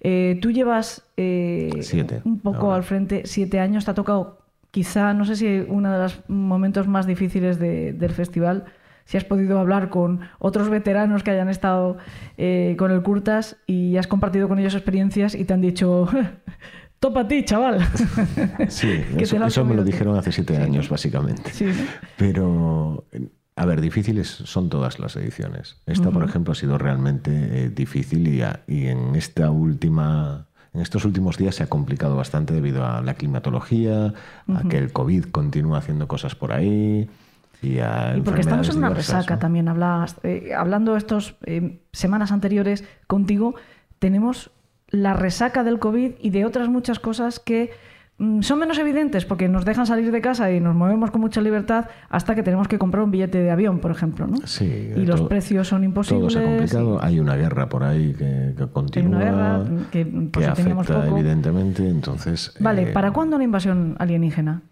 [0.00, 2.76] Eh, tú llevas eh, Siete, un poco ahora.
[2.76, 3.84] al frente, siete años.
[3.86, 4.38] Te ha tocado
[4.78, 8.64] quizá, no sé si uno de los momentos más difíciles de- del festival.
[9.06, 11.96] Si has podido hablar con otros veteranos que hayan estado
[12.36, 16.06] eh, con el Curtas y has compartido con ellos experiencias y te han dicho,
[17.00, 17.80] topa a ti, chaval.
[18.68, 21.50] Sí, eso, me lo dijeron hace siete años, básicamente.
[21.52, 21.66] Sí.
[22.16, 23.04] Pero,
[23.56, 25.80] a ver, difíciles son todas las ediciones.
[25.86, 27.30] Esta, por ejemplo, ha sido realmente
[27.64, 30.47] eh, difícil y en esta última...
[30.74, 34.12] En estos últimos días se ha complicado bastante debido a la climatología,
[34.48, 37.08] a que el COVID continúa haciendo cosas por ahí
[37.62, 39.40] y a Y porque estamos en una diversas, resaca ¿no?
[39.40, 39.68] también.
[39.68, 43.54] Hablabas, eh, hablando estos eh, semanas anteriores contigo,
[43.98, 44.50] tenemos
[44.88, 47.70] la resaca del COVID y de otras muchas cosas que
[48.40, 51.86] son menos evidentes porque nos dejan salir de casa y nos movemos con mucha libertad
[52.08, 54.26] hasta que tenemos que comprar un billete de avión, por ejemplo.
[54.26, 54.36] ¿no?
[54.44, 54.64] Sí,
[54.96, 56.20] y los todo- precios son imposibles.
[56.20, 56.98] Todo se ha complicado.
[57.00, 61.04] y- Hay una guerra por ahí que, que continúa, guerra que, por si teníamos afecta
[61.06, 61.16] poco.
[61.18, 61.88] evidentemente.
[61.88, 64.62] Entonces, Vale, eh, ¿para cuándo la invasión alienígena?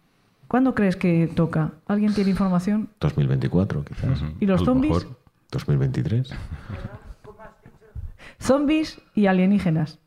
[0.49, 1.73] ¿Cuándo crees que toca?
[1.87, 2.89] ¿Alguien tiene información?
[3.01, 4.23] 2024, quizás.
[4.41, 4.95] ¿Y los zombies?
[5.05, 5.17] mejor.
[5.53, 6.31] 2023.
[8.41, 9.99] Zombies y alienígenas.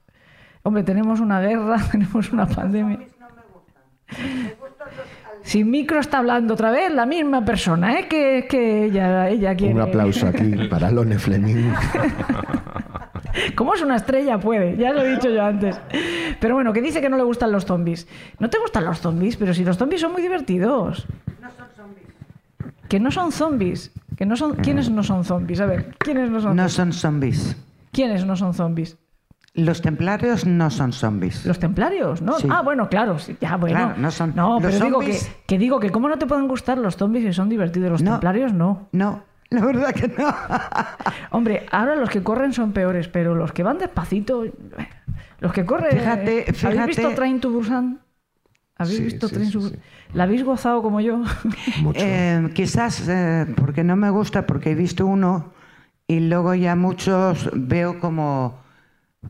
[0.63, 2.99] Hombre, tenemos una guerra, tenemos una pandemia.
[5.43, 8.07] Sin micro está hablando otra vez la misma persona, ¿eh?
[8.07, 9.73] Que, que ella, ella quiere.
[9.73, 11.71] Un aplauso aquí para Lone Fleming.
[13.55, 14.75] Como es una estrella, puede.
[14.77, 15.79] Ya lo he dicho yo antes.
[16.39, 18.07] Pero bueno, que dice que no le gustan los zombies.
[18.39, 21.05] No te gustan los zombies, pero si los zombies son muy divertidos.
[22.89, 23.91] Que no son zombies.
[24.17, 24.55] Que no son...
[24.55, 25.61] ¿Quiénes no son zombies?
[25.61, 26.73] A ver, ¿quiénes no son No zombies?
[26.73, 27.55] son zombies.
[27.91, 28.97] ¿Quiénes no son zombies?
[29.55, 31.45] Los templarios no son zombies.
[31.45, 32.37] Los templarios, ¿no?
[32.39, 32.47] Sí.
[32.51, 33.77] Ah, bueno, claro, sí, ya, bueno.
[33.77, 36.27] Claro, no son- No, los pero digo que, zombies- que digo que cómo no te
[36.27, 38.11] pueden gustar los zombies si son divertidos, los No.
[38.11, 38.87] templarios no.
[38.91, 40.27] No, la verdad que no.
[41.31, 44.45] Hombre, ahora los que corren son peores, pero los que van despacito,
[45.39, 45.97] los que corren.
[45.97, 47.99] Fíjate, ¿Habéis fíjate- visto Train to Busan?
[48.77, 49.75] ¿Habéis Sí, visto sí, Train sí, to sí.
[50.13, 51.17] ¿La habéis gozado como yo?
[51.81, 51.99] Mucho.
[52.01, 55.51] Eh, quizás eh, porque no me gusta, porque he visto uno
[56.07, 58.57] y luego ya muchos veo como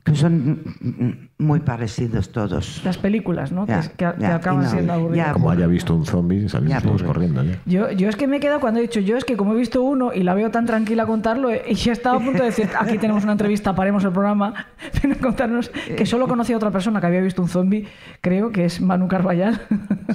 [0.04, 2.82] que son muy parecidos todos.
[2.86, 3.66] Las películas, ¿no?
[3.66, 5.34] Ya, que, que- que ya, acaban no, siendo aburridas.
[5.34, 7.44] Como haya visto un zombie, salimos Ya, todos corriendo.
[7.66, 9.58] Yo, yo es que me he quedado cuando he dicho, yo es que como he
[9.58, 12.50] visto uno y la veo tan tranquila contarlo, eh, y ya estaba a punto de
[12.50, 14.68] decir, aquí tenemos una entrevista, paremos el programa,
[15.04, 17.88] ven a contarnos que solo conocía a otra persona que había visto un zombie,
[18.22, 19.60] creo que es Manu Carballal.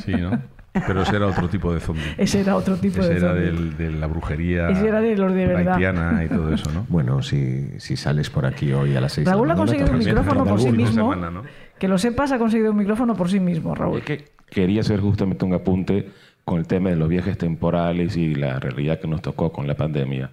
[0.04, 0.38] Sí, ¿no?
[0.86, 2.02] Pero ese era otro tipo de zombie.
[2.18, 3.44] Ese era otro tipo Ese de era zombie.
[3.44, 5.74] del- de la brujería Ese era de los de verdad.
[5.74, 6.84] haitiana y todo eso, ¿no?
[6.88, 9.90] Bueno, si, si sales por aquí hoy a las 6 Raúl de ha la conseguido
[9.92, 11.12] un micrófono por sí mismo.
[11.12, 11.42] semana, ¿no?
[11.78, 13.98] Que lo sepas, ha conseguido un micrófono por sí mismo, Raúl.
[13.98, 16.10] Es que quería hacer justamente un apunte
[16.44, 19.74] con el tema de los viajes temporales y la realidad que nos tocó con la
[19.76, 20.30] pandemia,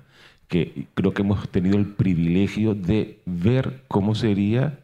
[0.47, 4.79] que creo que hemos tenido el privilegio de ver cómo sería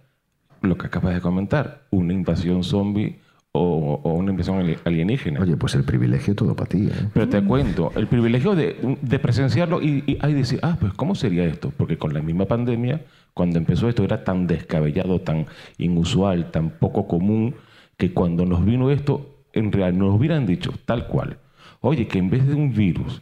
[0.61, 3.19] lo que acabas de comentar, una invasión zombie
[3.59, 5.39] o, o una invasión ali- alienígena.
[5.41, 7.09] Oye, pues el privilegio todo para ti, ¿eh?
[7.13, 11.45] Pero te cuento, el privilegio de, de presenciarlo y, y decir, ah, pues ¿cómo sería
[11.45, 11.71] esto?
[11.75, 13.01] Porque con la misma pandemia,
[13.33, 15.45] cuando empezó esto era tan descabellado, tan
[15.77, 17.55] inusual, tan poco común,
[17.97, 21.37] que cuando nos vino esto, en realidad nos hubieran dicho tal cual,
[21.81, 23.21] oye, que en vez de un virus,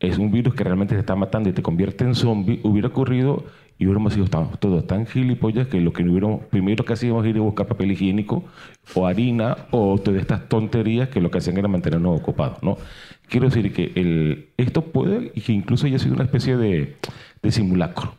[0.00, 3.44] es un virus que realmente te está matando y te convierte en zombie, hubiera ocurrido
[3.82, 7.40] y hubiéramos sido todos tan gilipollas que lo que hubiéramos, primero que hacíamos ir a
[7.40, 8.44] buscar papel higiénico
[8.94, 12.78] o harina o todas estas tonterías que lo que hacían era mantenernos ocupados, ¿no?
[13.28, 16.94] Quiero decir que el, esto puede y que incluso haya sido una especie de
[17.42, 18.14] de simulacro.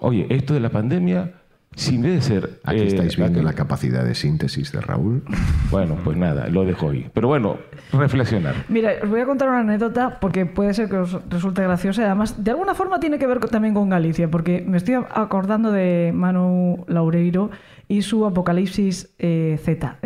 [0.00, 1.37] Oye, esto de la pandemia,
[1.78, 2.50] si en vez de ser...
[2.64, 5.22] Aquí eh, estáis viendo aquel- la capacidad de síntesis de Raúl.
[5.70, 7.08] Bueno, pues nada, lo dejo ahí.
[7.14, 7.56] Pero bueno,
[7.92, 8.54] reflexionar.
[8.68, 12.04] Mira, os voy a contar una anécdota porque puede ser que os resulte graciosa y
[12.06, 15.70] además de alguna forma tiene que ver con- también con Galicia, porque me estoy acordando
[15.72, 17.50] de Manu Laureiro
[17.86, 19.96] y su Apocalipsis eh, Z,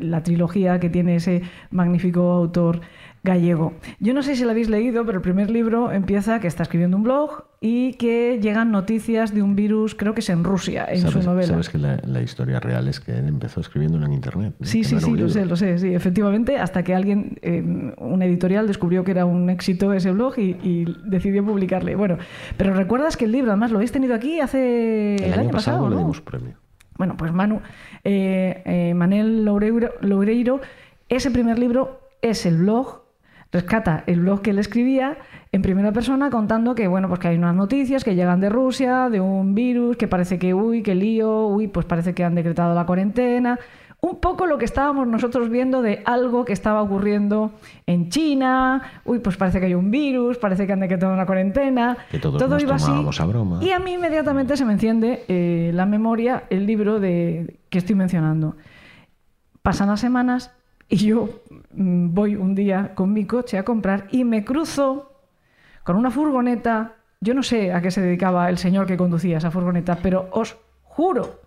[0.00, 2.80] la trilogía que tiene ese magnífico autor
[3.24, 3.72] gallego.
[4.00, 6.96] Yo no sé si lo habéis leído, pero el primer libro empieza que está escribiendo
[6.98, 11.00] un blog y que llegan noticias de un virus, creo que es en Rusia, en
[11.00, 11.48] ¿Sabes, su novela.
[11.48, 14.54] sabes que la, la historia real es que él empezó escribiéndolo en internet?
[14.60, 14.66] ¿no?
[14.66, 17.62] Sí, Que sí, no sí, lo sé, lo sé, sí, efectivamente, hasta que alguien, eh,
[17.96, 21.96] un editorial, descubrió que era un éxito ese blog y, y decidió publicarle.
[21.96, 22.18] Bueno,
[22.58, 25.96] pero recuerdas que el libro, además, lo habéis tenido aquí hace El, año, pasado, ¿no?
[25.96, 26.56] dimos premio.
[26.98, 27.60] Bueno, pues Manu,
[28.04, 30.60] eh, eh, Manel Loureiro, Loureiro,
[31.08, 33.03] ese primer libro es el blog,
[33.54, 35.16] rescata el blog que él escribía
[35.52, 39.08] en primera persona contando que, bueno, pues que hay unas noticias que llegan de Rusia,
[39.08, 42.74] de un virus, que parece que, uy, qué lío, uy, pues parece que han decretado
[42.74, 43.60] la cuarentena.
[44.00, 47.52] Un poco lo que estábamos nosotros viendo de algo que estaba ocurriendo
[47.86, 51.96] en China, uy, pues parece que hay un virus, parece que han decretado una cuarentena.
[52.10, 52.86] Que todos Todo nos iba así.
[52.86, 53.60] tomábamos a broma.
[53.62, 57.94] Y a mí inmediatamente se me enciende eh, la memoria, el libro de, que estoy
[57.94, 58.56] mencionando.
[59.62, 60.50] Pasan las semanas
[60.88, 61.28] y yo
[61.76, 65.12] voy un día con mi coche a comprar y me cruzo
[65.82, 66.96] con una furgoneta.
[67.20, 70.56] Yo no sé a qué se dedicaba el señor que conducía esa furgoneta, pero os
[70.82, 71.40] juro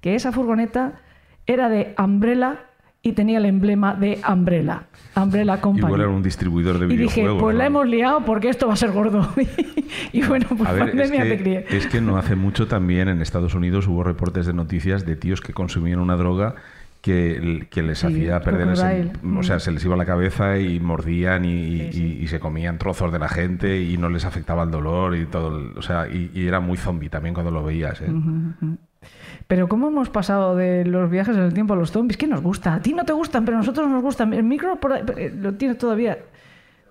[0.00, 1.00] que esa furgoneta
[1.46, 2.66] era de Umbrella
[3.04, 4.84] y tenía el emblema de Umbrella.
[5.16, 5.86] Umbrella Company.
[5.86, 7.42] Igual era un distribuidor de y dije, videojuegos.
[7.42, 9.28] pues la hemos liado porque esto va a ser gordo.
[10.12, 11.66] y bueno, pues A ver, es pandemia te crié.
[11.70, 15.40] es que no hace mucho también en Estados Unidos hubo reportes de noticias de tíos
[15.40, 16.54] que consumían una droga
[17.02, 20.80] que, que les Sí, hacía perder ese, o sea, se les iba la cabeza y
[20.80, 24.62] mordían y, y- y- y se comían trozos de la gente y no les afectaba
[24.62, 27.62] el dolor y todo, el- o sea, y, y era muy zombie también cuando lo
[27.64, 28.06] veías, ¿eh?
[29.48, 32.16] Pero ¿cómo hemos pasado de los viajes en el tiempo a los zombies?
[32.16, 32.74] ¿Qué nos gusta?
[32.74, 34.32] A ti no te gustan, pero a nosotros nos gustan.
[34.32, 36.18] El micro por ahí- eh, lo tienes todavía.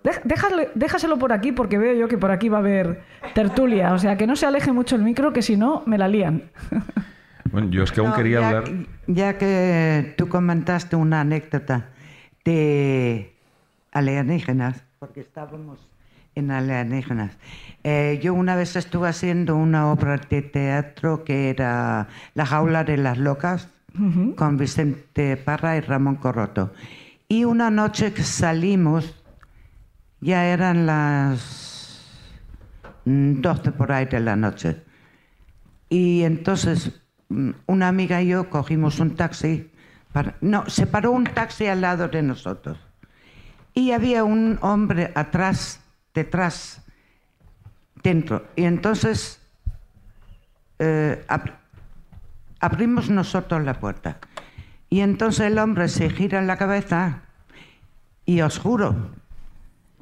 [0.04, 3.02] Déjale- déjaselo por aquí porque veo yo que por aquí va a haber
[3.34, 3.94] tertulia.
[3.94, 6.44] O sea, que no se aleje mucho el micro, que si no, me la lían.
[7.52, 8.72] Bueno, yo es que aún No, quería ya, hablar...
[9.08, 11.90] Ya que tú comentaste una anécdota
[12.46, 13.34] de
[13.92, 15.80] alienígenas, porque estábamos
[16.36, 17.38] en alienígenas.
[17.84, 22.98] Eh, yo una vez estuve haciendo una obra de teatro que era La jaula de
[22.98, 23.70] las locas
[24.38, 26.72] con Vicente Parra y Ramón Corroto.
[27.28, 29.16] Y una noche que salimos,
[30.22, 32.02] ya eran las
[33.06, 34.82] mm, 12 por ahí de la noche.
[35.90, 37.01] Y entonces
[37.68, 39.70] una amiga y yo cogimos un taxi.
[40.12, 42.78] Para, no, se paró un taxi al lado de nosotros.
[43.74, 45.80] Y había un hombre atrás,
[46.14, 46.84] detrás,
[48.04, 48.46] dentro.
[48.56, 49.40] Y entonces
[50.80, 51.54] eh, ab-
[52.60, 54.18] abrimos nosotros la puerta.
[54.90, 57.22] Y entonces el hombre se gira en la cabeza
[58.26, 59.12] y os juro,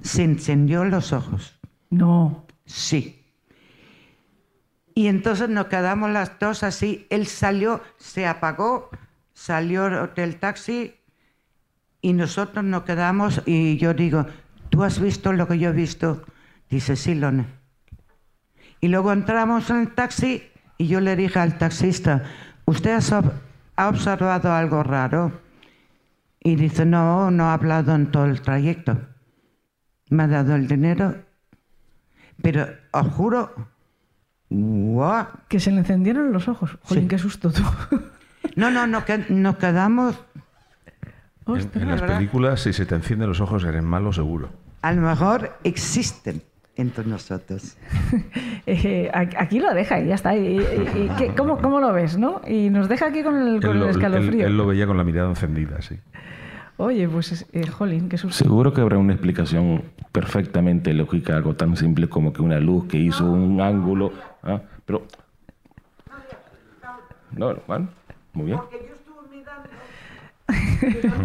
[0.01, 1.59] se encendió los ojos.
[1.91, 2.47] No.
[2.65, 3.18] Sí.
[4.99, 7.07] Y entonces nos quedamos las dos así.
[7.09, 8.89] Él salió, se apagó,
[9.33, 10.93] salió del taxi
[12.01, 14.25] y nosotros nos quedamos y yo digo,
[14.69, 16.25] ¿tú has visto lo que yo he visto?
[16.69, 17.45] Dice, sí, Lone.
[18.81, 20.43] Y luego entramos en el taxi
[20.77, 22.25] y yo le dije al taxista,
[22.65, 23.31] ¿usted ha ob-
[23.77, 25.31] ha observado algo raro?
[26.43, 28.99] Y dice, no, no ha hablado en todo el trayecto.
[30.09, 31.15] Me ha dado el dinero
[32.41, 33.53] pero os juro,
[35.47, 36.77] Que se le encendieron los ojos.
[36.83, 37.07] Jolín, Sí.
[37.09, 37.61] qué susto tú.
[38.55, 40.15] No, no, no, que nos quedamos,
[41.47, 41.83] En, Ostras.
[41.83, 42.17] en las ¿verdad?
[42.17, 44.49] películas, si se te encienden los ojos, eres malo seguro.
[44.81, 46.41] a lo mejor existen
[46.75, 47.77] entre nosotros.
[48.71, 50.35] Eh, aquí lo deja y ya está.
[50.35, 52.39] ¿Y, y- y qué- cómo, cómo lo ves, no?
[52.47, 54.45] Y nos deja aquí con el, con Él el lo, él- escalofrío.
[54.45, 55.95] él lo veía con la mirada encendida, sí.
[56.77, 58.37] Oye, pues, es- eh, jolín, qué susto.
[58.43, 62.97] Seguro que habrá una explicación perfectamente lógica, algo tan simple como que una luz que
[62.97, 64.11] hizo un ángulo.
[64.43, 64.61] ¿Ah?
[64.85, 65.03] Pero.
[67.31, 67.87] No, bueno,
[68.33, 68.59] muy bien.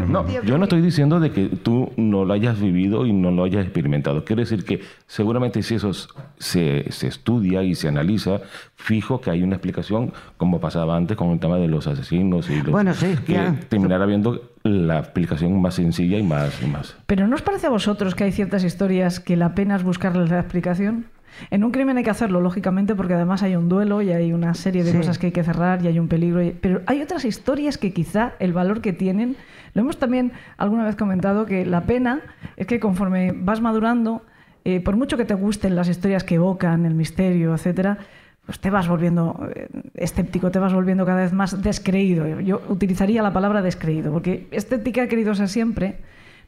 [0.09, 3.45] No, yo no estoy diciendo de que tú no lo hayas vivido y no lo
[3.45, 4.23] hayas experimentado.
[4.25, 6.09] Quiere decir que seguramente si eso es-
[6.39, 8.41] se, se estudia y se analiza,
[8.77, 12.57] fijo que hay una explicación, como pasaba antes con el tema de los asesinos y
[12.57, 13.59] los, Bueno, sí, que ya.
[13.71, 16.95] terminará viendo la explicación más sencilla y más y más.
[17.07, 20.29] Pero ¿no os parece a vosotros que hay ciertas historias que la pena es buscarles
[20.31, 21.07] la explicación?
[21.51, 24.55] En un crimen hay que hacerlo, lógicamente, porque además hay un duelo y hay una
[24.55, 24.97] serie de Sí.
[24.99, 26.43] cosas que hay que cerrar y hay un peligro.
[26.43, 29.37] y- Pero hay otras historias que quizá el valor que tienen,
[29.74, 32.20] lo hemos también alguna vez comentado, que la pena
[32.57, 34.22] es que conforme vas madurando,
[34.64, 37.99] eh, por mucho que te gusten las historias que evocan, el misterio, etcétera,
[38.47, 42.41] pues te vas volviendo eh, escéptico, te vas volviendo cada vez más descreído.
[42.41, 45.97] Yo utilizaría la palabra descreído, porque escéptica he querido ser siempre,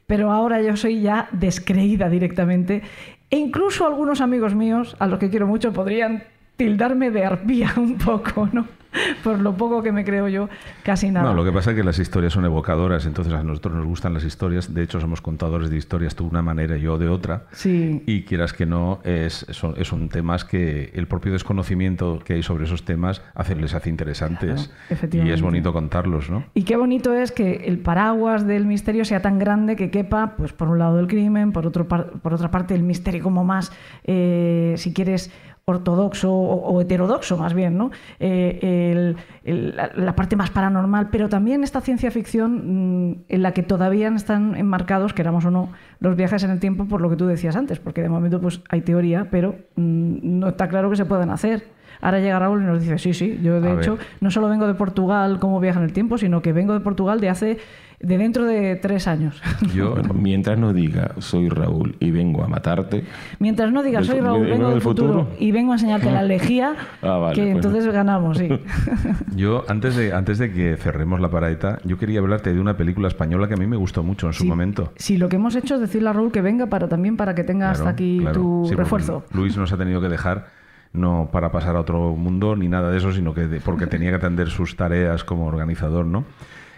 [0.05, 2.81] pero ahora yo soy ya descreída directamente.
[3.29, 6.23] E incluso algunos amigos míos, a los que quiero mucho, podrían
[6.55, 8.67] tildarme de arpía un poco, ¿no?
[9.23, 10.49] Por lo poco que me creo yo,
[10.83, 11.27] casi nada.
[11.29, 14.13] No, lo que pasa es que las historias son evocadoras, entonces a nosotros nos gustan
[14.13, 14.73] las historias.
[14.73, 17.43] De hecho, somos contadores de historias, tú de una manera y yo de otra.
[17.51, 18.03] Sí.
[18.05, 22.65] Y quieras que no, es, son, son temas que el propio desconocimiento que hay sobre
[22.65, 24.71] esos temas hace, les hace interesantes.
[24.87, 26.43] Claro, y es bonito contarlos, ¿no?
[26.53, 30.53] Y qué bonito es que el paraguas del misterio sea tan grande que quepa, pues
[30.53, 33.71] por un lado el crimen, por, otro par- por otra parte el misterio como más,
[34.05, 35.31] eh, si quieres,
[35.69, 37.91] ortodoxo o, o heterodoxo más bien, ¿no?
[38.21, 43.41] Eh, el- el- la, la parte más paranormal, pero también esta ciencia ficción mm, en
[43.43, 47.09] la que todavía están enmarcados, queramos o no, los viajes en el tiempo por lo
[47.09, 50.89] que tú decías antes, porque de momento pues hay teoría, pero mm, no está claro
[50.89, 51.65] que se puedan hacer.
[51.99, 53.81] Ahora llega Raúl y nos dice, sí, sí, yo de A ver.
[53.83, 56.79] hecho no solo vengo de Portugal como viaje en el tiempo, sino que vengo de
[56.79, 57.57] Portugal de hace,
[57.99, 59.41] de dentro de tres años.
[59.73, 63.03] Yo, mientras no diga soy Raúl y vengo a matarte,
[63.39, 65.35] Mientras no digas, Del soy Raúl, vengo del futuro, futuro.
[65.39, 67.55] y vengo a enseñarte la lejía, Ah, vale, que pues.
[67.55, 68.49] entonces ganamos, sí.
[69.35, 73.07] yo antes, de, antes de que cerremos la paradita, yo quería hablarte de una película
[73.07, 74.47] española que a mí me gustó mucho en su Sí.
[74.49, 74.93] momento.
[74.97, 77.43] Sí, lo que hemos hecho es decirle a Raúl que venga para también para que
[77.43, 78.33] tenga hasta Claro, aquí claro.
[78.41, 79.23] tu Sí, refuerzo.
[79.33, 80.47] Luis nos ha tenido que dejar
[80.93, 84.09] no para pasar a otro mundo ni nada de eso, sino que de- porque tenía
[84.11, 86.25] que atender sus tareas como organizador, ¿no?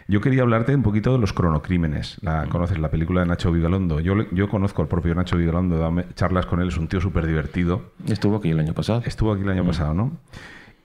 [0.09, 2.17] Yo quería hablarte un poquito de los cronocrímenes.
[2.21, 3.99] La, ¿Conoces la película de Nacho Vigalondo?
[3.99, 7.27] Yo, yo conozco al propio Nacho Vigalondo, dame charlas con él, es un tío súper
[7.27, 7.91] divertido.
[8.07, 9.03] estuvo aquí el año pasado.
[9.05, 10.17] Estuvo aquí el año pasado, ¿no?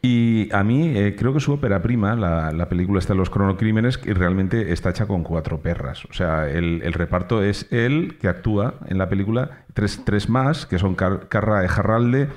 [0.02, 3.96] Y a mí eh, creo que su ópera prima, la, la película está Los cronocrímenes,
[3.96, 6.04] que realmente está hecha con cuatro perras.
[6.04, 10.66] O sea, el, el reparto es él que actúa en la película, tres, tres más,
[10.66, 12.28] que son Car- Carra Ejarralde,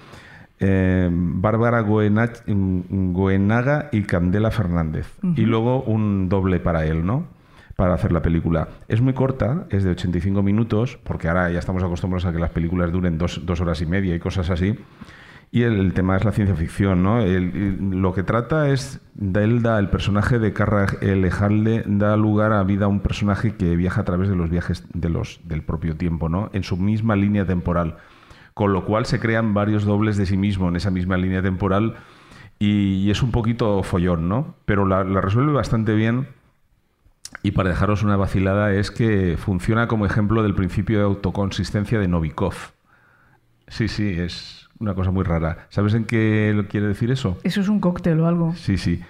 [0.60, 2.41] eh, Bárbara Goenach-
[3.14, 5.08] Goenaga y Candela Fernández.
[5.36, 7.26] Y luego un doble para él, ¿no?
[7.76, 8.70] Para hacer la película.
[8.88, 12.49] Es muy corta, es de 85 minutos, porque ahora ya estamos acostumbrados a que las
[12.49, 14.76] películas duren dos, dos horas y media y cosas así.
[15.49, 17.22] Y el, el tema es la ciencia ficción, ¿no?
[17.22, 22.18] El- el- lo que trata es, da- él da, el personaje de Carra Elejalde da
[22.18, 25.39] lugar a vida a un personaje que viaja a través de los viajes de los,
[25.45, 26.49] del propio tiempo, ¿no?
[26.53, 27.95] En su misma línea temporal.
[28.58, 31.93] Con lo cual se crean varios dobles de sí mismo en esa misma línea temporal
[32.58, 34.55] y, y es un poquito follón, ¿no?
[34.66, 36.26] Pero la, la resuelve bastante bien
[37.43, 42.08] y para dejaros una vacilada es que funciona como ejemplo del principio de autoconsistencia de
[42.08, 42.55] Novikov.
[43.68, 45.68] Sí, sí, es una cosa muy rara.
[45.70, 47.38] ¿Sabes en qué quiere decir eso?
[47.43, 48.55] Eso es un cóctel o algo.
[48.55, 49.03] Sí, sí.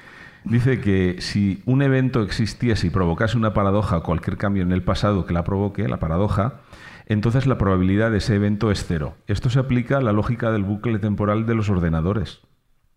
[0.43, 4.83] Dice que si un evento existiese y provocase una paradoja o cualquier cambio en el
[4.83, 6.55] pasado que la provoque, la paradoja,
[7.07, 9.15] entonces la probabilidad de ese evento es cero.
[9.27, 12.41] Esto se aplica a la lógica del bucle temporal de los ordenadores.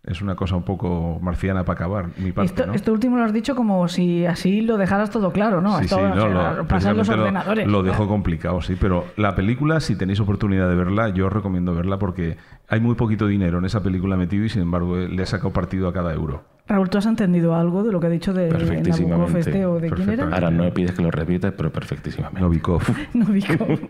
[0.02, 2.72] Es una cosa un poco marciana para acabar, mi parte, Esto, ¿no?
[2.72, 5.76] esto último lo has dicho como si así lo dejaras todo claro, ¿no?
[5.76, 6.28] Sí, Esto, sí, o no, sea,
[6.92, 7.68] lo, los lo- ordenadores.
[7.68, 11.74] Lo, dejo complicado, sí, pero la película, si tenéis oportunidad de verla, yo os recomiendo
[11.74, 15.26] verla porque hay muy poquito dinero en esa película metido y sin embargo le he
[15.26, 16.44] sacado partido a cada euro.
[16.70, 19.40] Raúl, ¿tú has entendido algo de lo que ha dicho de Nabokov Perfectísimamente.
[19.40, 20.24] este o de quién era?
[20.26, 22.40] Ahora no me pides que lo repitas, pero perfectísimamente.
[22.40, 22.82] Novikov.
[23.14, 23.88] Novikov.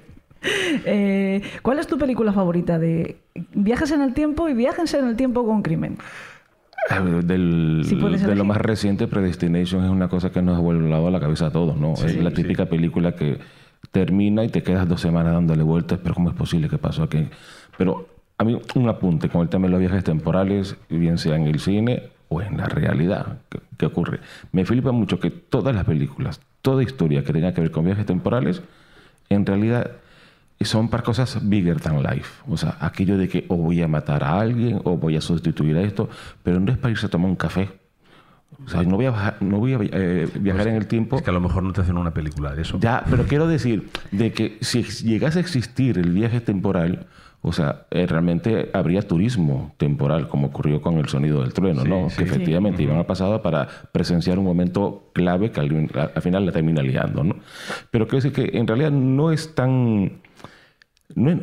[0.86, 3.18] Eh, ¿Cuál es tu película favorita de
[3.52, 5.98] viajes en el tiempo y viajes en el tiempo con crimen?
[6.90, 11.06] Eh, Del, Sí, de lo más reciente, Predestination es una cosa que nos ha volado
[11.06, 11.92] a la cabeza a todos, ¿no?
[11.92, 12.36] es la sí.
[12.36, 13.36] típica película que
[13.92, 17.28] termina y te quedas dos semanas dándole vueltas, pero ¿cómo es posible que pasó aquí?
[17.76, 18.08] Pero
[18.38, 21.60] a mí un apunte con el tema de los viajes temporales, bien sea en el
[21.60, 23.40] cine o en la realidad.
[23.50, 24.20] ¿Qué, qué ocurre?
[24.52, 28.06] Me flipa mucho que todas las películas, toda historia que tenga que ver con viajes
[28.06, 28.62] temporales,
[29.28, 29.90] en realidad
[30.64, 32.42] son para cosas bigger than life.
[32.48, 35.76] O sea, aquello de que o voy a matar a alguien o voy a sustituir
[35.76, 36.08] a esto,
[36.42, 37.79] pero no es para irse a tomar un café.
[38.64, 41.16] O sea, no voy a, bajar- no voy a eh, viajar en el tiempo.
[41.16, 42.78] Es que a lo mejor no te hacen una película de eso.
[42.80, 47.06] Ya, pero quiero decir de que si llegase a existir el viaje temporal,
[47.42, 51.88] o sea, eh, realmente habría turismo temporal, como ocurrió con el sonido del trueno, Sí,
[51.88, 52.10] ¿no?
[52.10, 52.16] sí.
[52.18, 56.52] Que efectivamente iban al pasado para presenciar un momento clave que al, al final la
[56.52, 57.36] termina liando, ¿no?
[57.90, 60.20] Pero quiero decir que en realidad no es tan...
[61.14, 61.38] no es-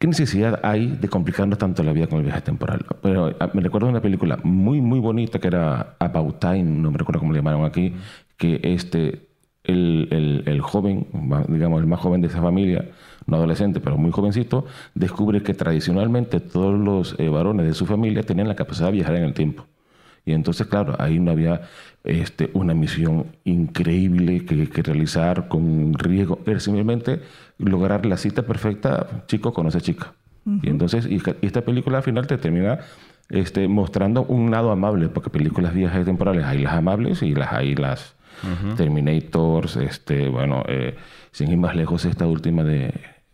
[0.00, 2.86] ¿Qué necesidad hay de complicarnos tanto la vida con el viaje temporal?
[3.02, 6.96] Pero ah, me recuerdo una película muy, muy bonita que era About Time, no me
[6.98, 7.92] recuerdo cómo le llamaron aquí,
[8.38, 9.28] que este,
[9.62, 11.06] el, el- joven,
[11.48, 12.88] digamos, el más joven de esa familia,
[13.26, 14.64] no adolescente, pero muy jovencito,
[14.94, 19.16] descubre que tradicionalmente todos los eh, varones de su familia tenían la capacidad de viajar
[19.16, 19.66] en el tiempo.
[20.24, 21.62] Y entonces, claro, ahí no había
[22.04, 26.40] este, una misión increíble que, realizar con riesgo.
[26.46, 27.20] Era simplemente
[27.60, 30.12] lograr la cita perfecta, chico conoce chica.
[30.62, 32.78] Y entonces, y, y esta película al final te termina
[33.28, 37.52] este, mostrando un lado amable, porque películas viejas y temporales hay las amables y las
[37.52, 38.14] hay las
[38.76, 40.96] Terminators, este, bueno, eh,
[41.30, 42.92] sin ir más lejos, esta última de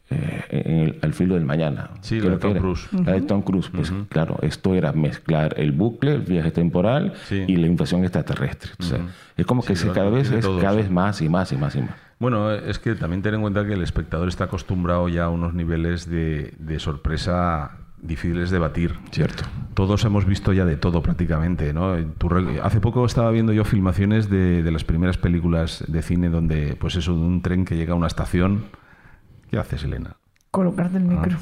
[0.09, 1.91] eh, en el- Al filo del mañana.
[2.01, 2.55] Sí, la de Tom.
[2.55, 2.89] Cruise.
[3.05, 3.69] La de Tom Cruise.
[3.75, 7.43] Pues claro, esto era mezclar el bucle, el viaje temporal Sí.
[7.47, 8.71] y la invasión extraterrestre.
[8.79, 8.99] O sea,
[9.37, 11.57] Es como que Sí, se- lo- cada vez es cada vez más y más y
[11.57, 11.91] más y más.
[12.19, 15.53] Bueno, es que también ten en cuenta que el espectador está acostumbrado ya a unos
[15.53, 18.95] niveles de, de sorpresa difíciles de batir.
[19.11, 19.45] Cierto.
[19.75, 21.97] Todos hemos visto ya de todo prácticamente, ¿no?
[22.63, 26.97] Hace poco estaba viendo yo filmaciones de, de las primeras películas de cine donde, pues
[26.97, 28.65] eso, de un tren que llega a una estación.
[29.51, 30.17] ¿Qué haces, Elena?
[30.51, 31.37] Colocarte el micro.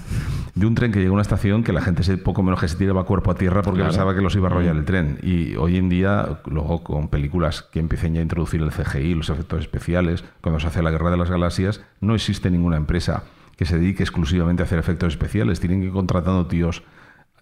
[0.56, 2.68] de un tren que llega a una estación que la gente se poco menos que
[2.68, 3.90] se tiraba cuerpo a tierra porque Claro.
[3.92, 5.18] pensaba que los iba a arrollar el tren.
[5.22, 9.30] Y hoy en día, luego con películas que empiecen ya a introducir el CGI, los
[9.30, 13.24] efectos especiales, cuando se hace la Guerra de las Galaxias, no existe ninguna empresa
[13.56, 15.60] que se dedique exclusivamente a hacer efectos especiales.
[15.60, 16.82] Tienen que ir contratando tíos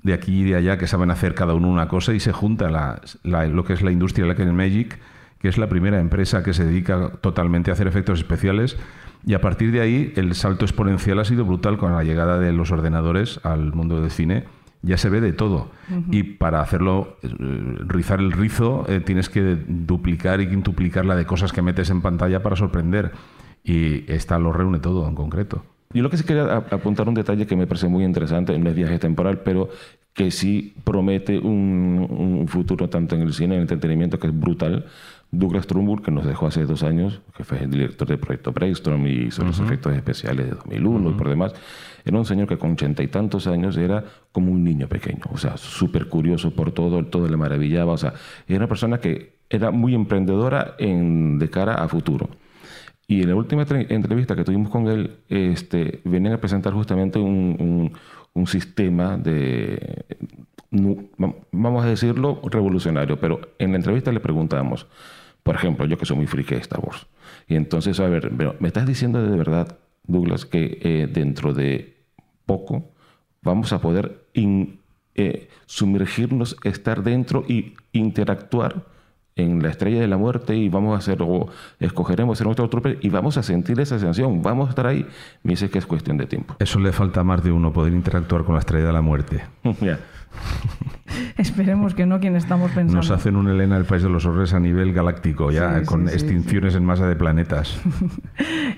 [0.03, 2.71] de aquí y de allá que saben hacer cada uno una cosa y se junta
[2.71, 4.99] la- la- lo que es la industria Like Magic,
[5.43, 8.79] que es la primera empresa que se dedica totalmente a hacer efectos especiales.
[9.27, 12.53] Y a partir de ahí el salto exponencial ha sido brutal con la llegada de
[12.53, 14.45] los ordenadores al mundo del cine.
[14.83, 15.71] Ya se ve de todo.
[16.11, 17.29] Y para hacerlo, eh,
[17.87, 22.03] rizar el rizo, eh, tienes que duplicar y quintuplicar la de cosas que metes en
[22.03, 23.13] pantalla para sorprender.
[23.63, 25.65] Y esta lo reúne todo en concreto.
[25.95, 28.69] Yo lo que sí quería a- apuntar un detalle que me parece muy interesante, no
[28.71, 29.69] es viaje temporal, pero
[30.15, 34.39] que sí promete un, un futuro tanto en el cine, en el entretenimiento, que es
[34.39, 34.87] brutal.
[35.35, 39.07] Douglas Trumbull, que nos dejó hace dos años, que fue el director del proyecto Brainstorm
[39.07, 41.55] y hizo los efectos especiales de 2001 y por demás,
[42.05, 45.39] era un señor que con ochenta y tantos años era como un niño pequeño, o
[45.39, 48.13] sea, súper curioso por todo, todo le maravillaba, o sea,
[48.47, 52.29] era una persona que era muy emprendedora en, de cara a futuro.
[53.09, 57.19] Y en la última tre- entrevista que tuvimos con él, este, venían a presentar justamente
[57.19, 57.93] un, un-
[58.35, 60.07] un sistema de,
[61.51, 63.19] vamos a decirlo, revolucionario.
[63.21, 64.87] Pero en la entrevista le preguntamos,
[65.43, 67.07] por ejemplo, yo que soy muy friki de Star Wars.
[67.49, 71.97] Y entonces, a ver, pero, ¿me estás diciendo de verdad, Douglas, que eh, dentro de
[72.47, 72.91] poco
[73.43, 74.81] vamos a poder in-
[75.15, 78.87] eh, sumergirnos, estar dentro y interactuar
[79.37, 81.49] en la estrella de la muerte y vamos a hacer, o
[81.81, 85.07] escogeremos ser nuestro trooper y vamos a sentir esa sensación, vamos a estar ahí.
[85.43, 86.57] Me dice que es cuestión de tiempo.
[86.59, 89.43] Eso le falta a más de uno, poder interactuar con la estrella de la muerte.
[91.37, 92.97] Esperemos que no quien estamos pensando.
[92.97, 96.09] Nos hacen un Elena el país de los horrores a nivel galáctico, ya Sí, con
[96.09, 97.81] sí, sí, extinciones en masa de planetas.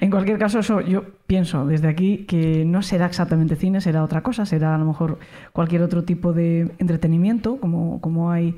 [0.00, 4.22] En cualquier caso, eso yo pienso desde aquí que no será exactamente cine, será otra
[4.22, 5.18] cosa, será a lo mejor
[5.52, 8.56] cualquier otro tipo de entretenimiento, como, como hay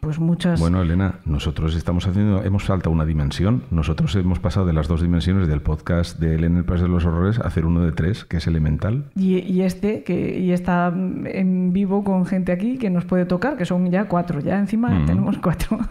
[0.00, 0.60] pues muchas...
[0.60, 3.64] Bueno, Elena, nosotros estamos haciendo, hemos saltado una dimensión.
[3.70, 7.04] Nosotros hemos pasado de las dos dimensiones del podcast de Elena el país de los
[7.04, 9.04] horrores a hacer uno de tres, que es elemental.
[9.16, 13.24] Y, y este, que y está mm, en vivo con gente aquí que nos puede
[13.24, 15.78] tocar, que son ya cuatro, ya encima tenemos cuatro.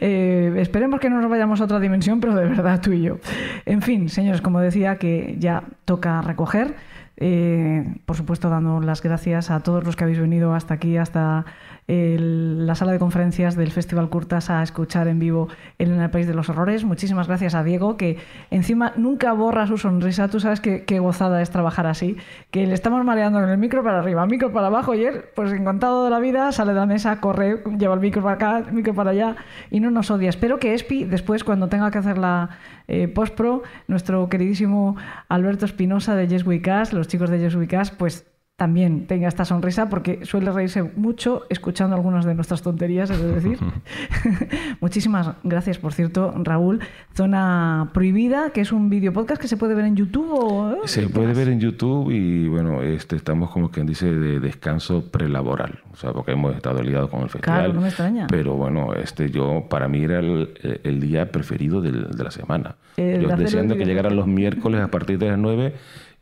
[0.00, 3.18] Eh, esperemos que no nos vayamos a otra dimensión, pero de verdad tú y yo.
[3.64, 6.74] En fin, señores, como decía, que ya toca recoger.
[7.16, 11.44] Eh, por supuesto, dando las gracias a todos los que habéis venido hasta aquí, hasta
[11.86, 15.48] la sala de conferencias del Festival Curtas a escuchar en vivo
[15.78, 16.84] En el País de los Horrores.
[16.84, 18.18] Muchísimas gracias a Diego, que
[18.50, 20.28] encima nunca borra su sonrisa.
[20.28, 22.16] Tú sabes qué gozada es trabajar así,
[22.50, 25.52] que le estamos mareando con el micro para arriba, micro para abajo, y él, pues
[25.52, 28.72] encantado de la vida, sale de la mesa, corre, lleva el micro para acá, el
[28.72, 29.36] micro para allá,
[29.70, 30.30] y no nos odia.
[30.30, 32.50] Espero que Espi, después, cuando tenga que hacer la
[32.88, 34.96] eh, post-pro, nuestro queridísimo
[35.28, 36.62] Alberto Espinosa de Yes We
[36.92, 41.96] los chicos de Yes We pues también tenga esta sonrisa porque suele reírse mucho escuchando
[41.96, 43.58] algunas de nuestras tonterías, es decir.
[44.80, 46.80] Muchísimas gracias, por cierto, Raúl.
[47.16, 50.28] Zona Prohibida, que es un video podcast que se puede ver en YouTube.
[50.30, 50.76] O, ¿eh?
[50.84, 55.80] Se puede ver en YouTube y bueno, este, estamos como quien dice de descanso prelaboral,
[55.92, 57.58] o sea, porque hemos estado ligados con el festival.
[57.58, 58.26] Claro, no me extraña.
[58.28, 62.76] Pero bueno, este, yo para mí era el, el día preferido del- de la semana.
[62.96, 65.74] El yo deseando que llegaran los miércoles a partir de las 9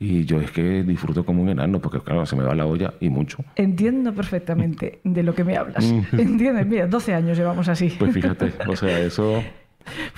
[0.02, 2.94] y yo es que disfruto como un enano porque claro, se me va la olla
[3.00, 3.38] y mucho.
[3.54, 5.84] Entiendo perfectamente de lo que me hablas.
[6.12, 7.86] Entiendes, mira, 12 años llevamos así.
[7.86, 7.98] Mm.
[7.98, 9.42] Pues fíjate, o sea, eso...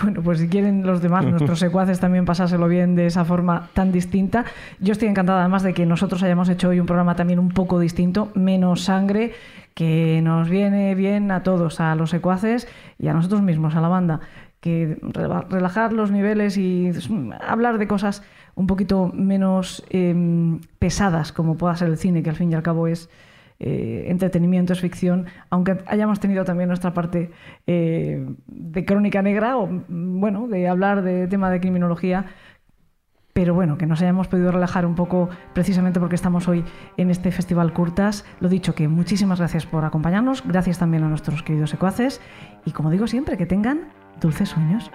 [0.02, 3.92] Bueno, pues si quieren los demás, nuestros secuaces también pasárselo bien de esa forma tan
[3.92, 4.44] distinta.
[4.78, 7.80] Yo estoy encantada además de que nosotros hayamos hecho hoy un programa también un poco
[7.80, 9.32] distinto, menos sangre,
[9.72, 13.88] que nos viene bien a todos, a los secuaces y a nosotros mismos, a la
[13.88, 14.20] banda.
[14.60, 18.22] Que rela- relajar los niveles y mm, hablar de cosas
[18.54, 22.62] un poquito menos em, pesadas, como pueda ser el cine, que al fin y al
[22.62, 23.08] cabo es
[23.60, 27.30] eh, entretenimiento, es ficción, aunque hayamos tenido también nuestra parte
[27.66, 32.26] eh, de crónica negra o, mm, bueno, de hablar de tema de criminología,
[33.32, 36.64] pero bueno, que nos hayamos podido relajar un poco precisamente porque estamos hoy
[36.96, 38.24] en este Festival Curtas.
[38.38, 42.20] Lo dicho, que muchísimas gracias por acompañarnos, gracias también a nuestros queridos secuaces
[42.64, 43.88] y como digo siempre, que tengan
[44.20, 44.90] dulces sueños.